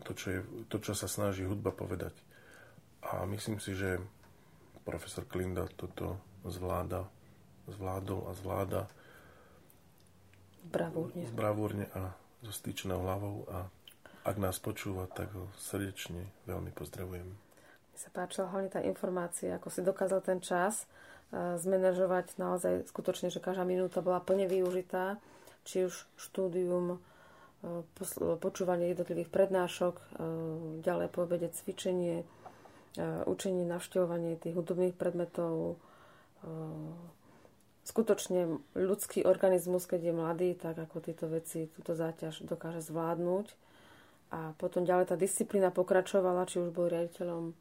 to, 0.05 0.11
čo, 0.13 0.27
je, 0.29 0.39
to, 0.69 0.77
čo 0.77 0.93
sa 0.93 1.09
snaží 1.09 1.45
hudba 1.45 1.73
povedať. 1.73 2.13
A 3.01 3.25
myslím 3.25 3.57
si, 3.57 3.73
že 3.73 3.97
profesor 4.85 5.25
Klinda 5.25 5.65
toto 5.73 6.19
zvláda, 6.45 7.05
zvládol 7.69 8.29
a 8.29 8.31
zvláda 8.37 8.81
bravúrne, 10.69 11.23
bravúrne 11.33 11.85
a 11.95 12.13
so 12.45 12.53
styčnou 12.53 13.01
hlavou 13.03 13.45
a 13.49 13.67
ak 14.23 14.35
nás 14.37 14.61
počúva, 14.61 15.09
tak 15.09 15.31
ho 15.33 15.49
srdečne 15.57 16.27
veľmi 16.45 16.69
pozdravujem. 16.75 17.27
Mi 17.89 17.97
sa 17.97 18.11
páčila 18.13 18.51
hlavne 18.51 18.69
tá 18.69 18.83
informácia, 18.83 19.57
ako 19.57 19.67
si 19.73 19.81
dokázal 19.81 20.21
ten 20.21 20.39
čas 20.39 20.85
eh, 20.85 21.57
zmanéžovať 21.57 22.37
naozaj 22.37 22.73
skutočne, 22.91 23.33
že 23.33 23.41
každá 23.41 23.65
minúta 23.65 24.03
bola 24.03 24.21
plne 24.21 24.45
využitá 24.45 25.17
či 25.69 25.85
už 25.85 25.93
štúdium, 26.17 26.95
e, 26.95 26.97
počúvanie 28.39 28.95
jednotlivých 28.95 29.27
prednášok, 29.27 29.95
e, 29.99 30.03
ďalej 30.79 31.07
po 31.11 31.27
obede 31.27 31.51
cvičenie, 31.51 32.23
e, 32.23 32.25
učenie, 33.27 33.67
navštevovanie 33.67 34.39
tých 34.39 34.55
hudobných 34.55 34.95
predmetov, 34.95 35.79
skutočne 37.83 38.63
ľudský 38.77 39.25
organizmus, 39.25 39.89
keď 39.89 40.01
je 40.07 40.13
mladý, 40.13 40.49
tak 40.55 40.77
ako 40.77 41.03
tieto 41.03 41.25
veci, 41.27 41.67
túto 41.67 41.97
záťaž 41.97 42.45
dokáže 42.45 42.85
zvládnuť. 42.85 43.47
A 44.29 44.53
potom 44.61 44.85
ďalej 44.85 45.09
tá 45.09 45.15
disciplína 45.17 45.73
pokračovala, 45.73 46.45
či 46.45 46.61
už 46.61 46.69
bol 46.69 46.85
riaditeľom 46.85 47.57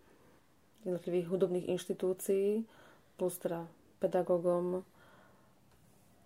jednotlivých 0.84 1.26
hudobných 1.32 1.66
inštitúcií, 1.72 2.68
plus 3.16 3.34
teda 3.40 3.64
pedagógom, 4.04 4.84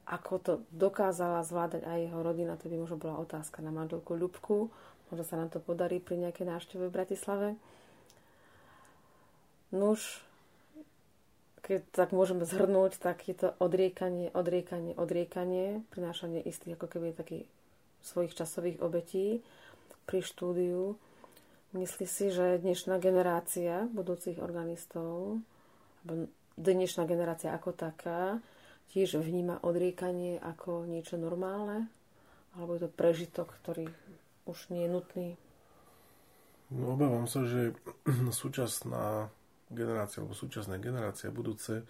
ako 0.07 0.33
to 0.43 0.53
dokázala 0.75 1.47
zvládať 1.47 1.87
aj 1.87 1.99
jeho 2.11 2.21
rodina, 2.21 2.59
to 2.59 2.67
by 2.67 2.77
možno 2.77 2.99
bola 2.99 3.23
otázka 3.23 3.63
na 3.63 3.71
manželku 3.71 4.19
Ľubku. 4.19 4.69
Možno 5.13 5.25
sa 5.29 5.37
nám 5.39 5.53
to 5.53 5.61
podarí 5.61 6.01
pri 6.01 6.19
nejakej 6.19 6.49
návšteve 6.49 6.89
v 6.89 6.95
Bratislave. 6.95 7.49
Nuž, 9.73 10.21
keď 11.63 11.87
tak 11.95 12.11
môžeme 12.11 12.43
zhrnúť, 12.43 12.99
tak 12.99 13.25
je 13.31 13.37
to 13.39 13.55
odriekanie, 13.63 14.35
odriekanie, 14.35 14.93
odriekanie, 14.99 15.81
prinášanie 15.95 16.43
istých 16.43 16.77
ako 16.77 16.87
keby 16.99 17.15
takých 17.15 17.47
svojich 18.03 18.35
časových 18.35 18.83
obetí 18.83 19.41
pri 20.05 20.21
štúdiu. 20.21 20.99
Myslí 21.73 22.05
si, 22.05 22.29
že 22.29 22.61
dnešná 22.61 22.99
generácia 23.01 23.89
budúcich 23.95 24.43
organistov, 24.43 25.41
dnešná 26.59 27.09
generácia 27.09 27.55
ako 27.55 27.73
taká, 27.73 28.45
tiež 28.93 29.19
vníma 29.19 29.65
odriekanie 29.65 30.37
ako 30.39 30.85
niečo 30.85 31.17
normálne? 31.17 31.89
Alebo 32.53 32.77
je 32.77 32.85
to 32.85 32.91
prežitok, 32.93 33.49
ktorý 33.65 33.89
už 34.45 34.69
nie 34.69 34.85
je 34.85 34.91
nutný? 34.93 35.29
No, 36.73 36.97
obávam 36.97 37.25
sa, 37.25 37.45
že 37.49 37.73
súčasná 38.33 39.33
generácia, 39.73 40.21
alebo 40.21 40.37
súčasné 40.37 40.77
generácie, 40.77 41.33
budúce 41.33 41.89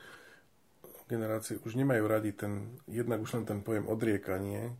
generácie 1.11 1.61
už 1.61 1.76
nemajú 1.76 2.05
radi 2.09 2.32
ten, 2.32 2.78
jednak 2.88 3.20
už 3.20 3.36
len 3.36 3.44
ten 3.44 3.61
pojem 3.61 3.84
odriekanie 3.84 4.72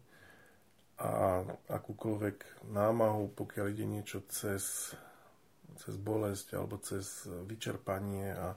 a 1.02 1.42
akúkoľvek 1.68 2.66
námahu, 2.72 3.36
pokiaľ 3.36 3.66
ide 3.74 3.84
niečo 3.84 4.22
cez, 4.30 4.94
cez 5.76 5.94
bolesť 5.98 6.56
alebo 6.56 6.78
cez 6.78 7.26
vyčerpanie 7.26 8.32
a 8.32 8.54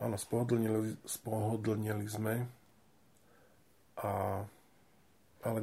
Áno, 0.00 0.16
spohodlnili, 0.16 0.96
spohodlnili 1.04 2.06
sme, 2.08 2.48
a, 4.00 4.40
ale 5.44 5.58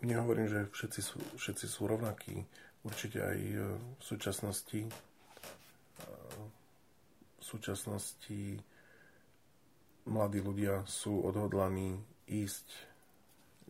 nehovorím, 0.00 0.48
že 0.48 0.60
všetci 0.72 1.00
sú, 1.04 1.16
všetci 1.36 1.66
sú 1.68 1.84
rovnakí. 1.84 2.40
Určite 2.82 3.20
aj 3.20 3.38
e, 3.38 3.56
v 3.76 4.02
súčasnosti 4.02 4.80
e, 4.80 4.90
v 7.36 7.44
súčasnosti 7.44 8.40
mladí 10.08 10.40
ľudia 10.40 10.82
sú 10.88 11.22
odhodlaní 11.22 12.00
ísť, 12.26 12.68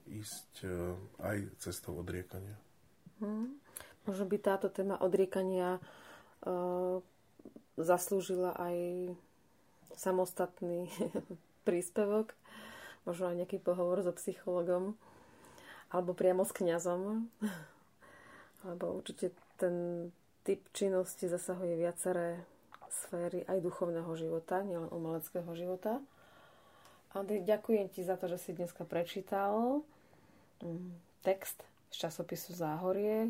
ísť 0.06 0.52
e, 0.64 0.70
aj 1.18 1.36
cestou 1.58 1.98
odriekania. 1.98 2.56
Hmm. 3.18 3.58
Možno 4.06 4.24
by 4.26 4.36
táto 4.42 4.66
téma 4.66 4.98
odriekania 4.98 5.78
uh, 5.78 6.98
zaslúžila 7.78 8.50
aj 8.58 8.76
samostatný 9.96 10.88
príspevok, 11.66 12.34
možno 13.04 13.30
aj 13.30 13.44
nejaký 13.44 13.58
pohovor 13.58 14.02
so 14.02 14.12
psychologom, 14.16 14.98
alebo 15.92 16.16
priamo 16.16 16.42
s 16.46 16.52
kňazom, 16.56 17.28
lebo 18.68 18.84
určite 18.96 19.34
ten 19.60 20.08
typ 20.42 20.62
činnosti 20.74 21.30
zasahuje 21.30 21.78
viaceré 21.78 22.42
sféry 22.90 23.46
aj 23.48 23.62
duchovného 23.64 24.10
života, 24.18 24.60
nielen 24.66 24.90
umeleckého 24.92 25.48
života. 25.54 26.02
Andy, 27.12 27.44
ďakujem 27.44 27.92
ti 27.92 28.04
za 28.04 28.16
to, 28.16 28.28
že 28.28 28.40
si 28.40 28.50
dneska 28.56 28.88
prečítal 28.88 29.84
mm, 30.64 30.92
text 31.20 31.60
z 31.92 32.08
časopisu 32.08 32.56
Záhorie. 32.56 33.28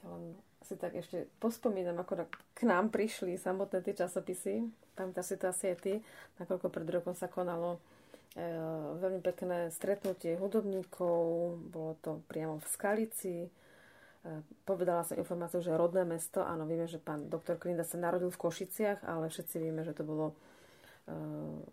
Ja 0.00 0.06
len 0.12 0.36
si 0.64 0.76
tak 0.76 0.92
ešte 0.92 1.26
pospomínam, 1.40 1.96
ako 2.00 2.28
k 2.52 2.60
nám 2.68 2.92
prišli 2.92 3.40
samotné 3.40 3.80
tie 3.80 3.96
časopisy 3.96 4.68
pamätáš 5.00 5.32
si 5.32 5.36
to 5.40 5.48
asi 5.48 5.72
aj 5.72 5.78
ty, 5.80 5.92
nakoľko 6.36 6.68
pred 6.68 6.88
rokom 6.92 7.16
sa 7.16 7.32
konalo 7.32 7.80
e, 8.36 8.44
veľmi 9.00 9.24
pekné 9.24 9.72
stretnutie 9.72 10.36
hudobníkov, 10.36 11.56
bolo 11.72 11.96
to 12.04 12.20
priamo 12.28 12.60
v 12.60 12.66
Skalici. 12.68 13.36
E, 13.48 13.50
povedala 14.68 15.08
som 15.08 15.16
informáciu, 15.16 15.64
že 15.64 15.72
rodné 15.72 16.04
mesto, 16.04 16.44
áno, 16.44 16.68
vieme, 16.68 16.84
že 16.84 17.00
pán 17.00 17.32
doktor 17.32 17.56
Klinda 17.56 17.88
sa 17.88 17.96
narodil 17.96 18.28
v 18.28 18.36
Košiciach, 18.44 19.08
ale 19.08 19.32
všetci 19.32 19.56
vieme, 19.56 19.80
že 19.88 19.96
to 19.96 20.04
bolo 20.04 20.36
e, 21.08 21.16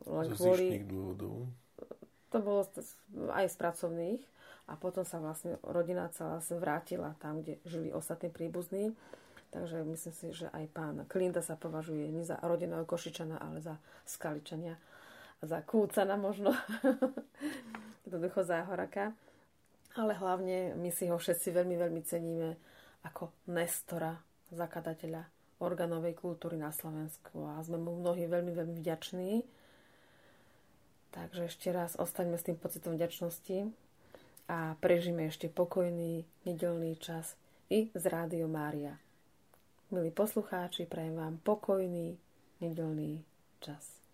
len 0.08 0.28
kvôli... 0.32 0.88
dôvodov. 0.88 1.52
To 2.32 2.38
bolo 2.44 2.64
aj 3.36 3.46
z 3.52 3.56
pracovných 3.56 4.22
a 4.68 4.76
potom 4.76 5.08
sa 5.08 5.20
vlastne 5.20 5.56
rodina 5.64 6.12
celá 6.12 6.44
vrátila 6.44 7.16
tam, 7.24 7.40
kde 7.40 7.56
žili 7.64 7.90
ostatní 7.96 8.28
príbuzní. 8.28 8.92
Takže 9.58 9.82
myslím 9.90 10.14
si, 10.14 10.28
že 10.38 10.54
aj 10.54 10.70
pán 10.70 11.02
Klinda 11.10 11.42
sa 11.42 11.58
považuje 11.58 12.14
nie 12.14 12.22
za 12.22 12.38
rodinného 12.46 12.86
Košičana, 12.86 13.42
ale 13.42 13.58
za 13.58 13.82
Skaličania. 14.06 14.78
Za 15.42 15.66
Kúcana 15.66 16.14
možno. 16.14 16.54
Jednoducho 18.06 18.46
záhoraka. 18.46 19.18
Ale 19.98 20.14
hlavne 20.14 20.78
my 20.78 20.94
si 20.94 21.10
ho 21.10 21.18
všetci 21.18 21.58
veľmi, 21.58 21.74
veľmi 21.74 22.02
ceníme 22.06 22.54
ako 23.02 23.34
Nestora, 23.50 24.14
zakladateľa 24.54 25.26
organovej 25.58 26.14
kultúry 26.14 26.62
na 26.62 26.70
Slovensku 26.70 27.50
a 27.50 27.58
sme 27.66 27.82
mu 27.82 27.98
mnohí 27.98 28.30
veľmi, 28.30 28.54
veľmi 28.54 28.78
vďační. 28.78 29.42
Takže 31.18 31.50
ešte 31.50 31.74
raz 31.74 31.98
ostaňme 31.98 32.38
s 32.38 32.46
tým 32.46 32.62
pocitom 32.62 32.94
vďačnosti 32.94 33.74
a 34.54 34.78
prežíme 34.78 35.26
ešte 35.26 35.50
pokojný 35.50 36.30
nedelný 36.46 36.94
čas 37.02 37.34
i 37.74 37.90
z 37.98 38.04
Rádio 38.06 38.46
Mária. 38.46 39.02
Milí 39.88 40.12
poslucháči, 40.12 40.84
prajem 40.84 41.16
vám 41.16 41.38
pokojný 41.48 42.20
nedelný 42.60 43.24
čas. 43.64 44.07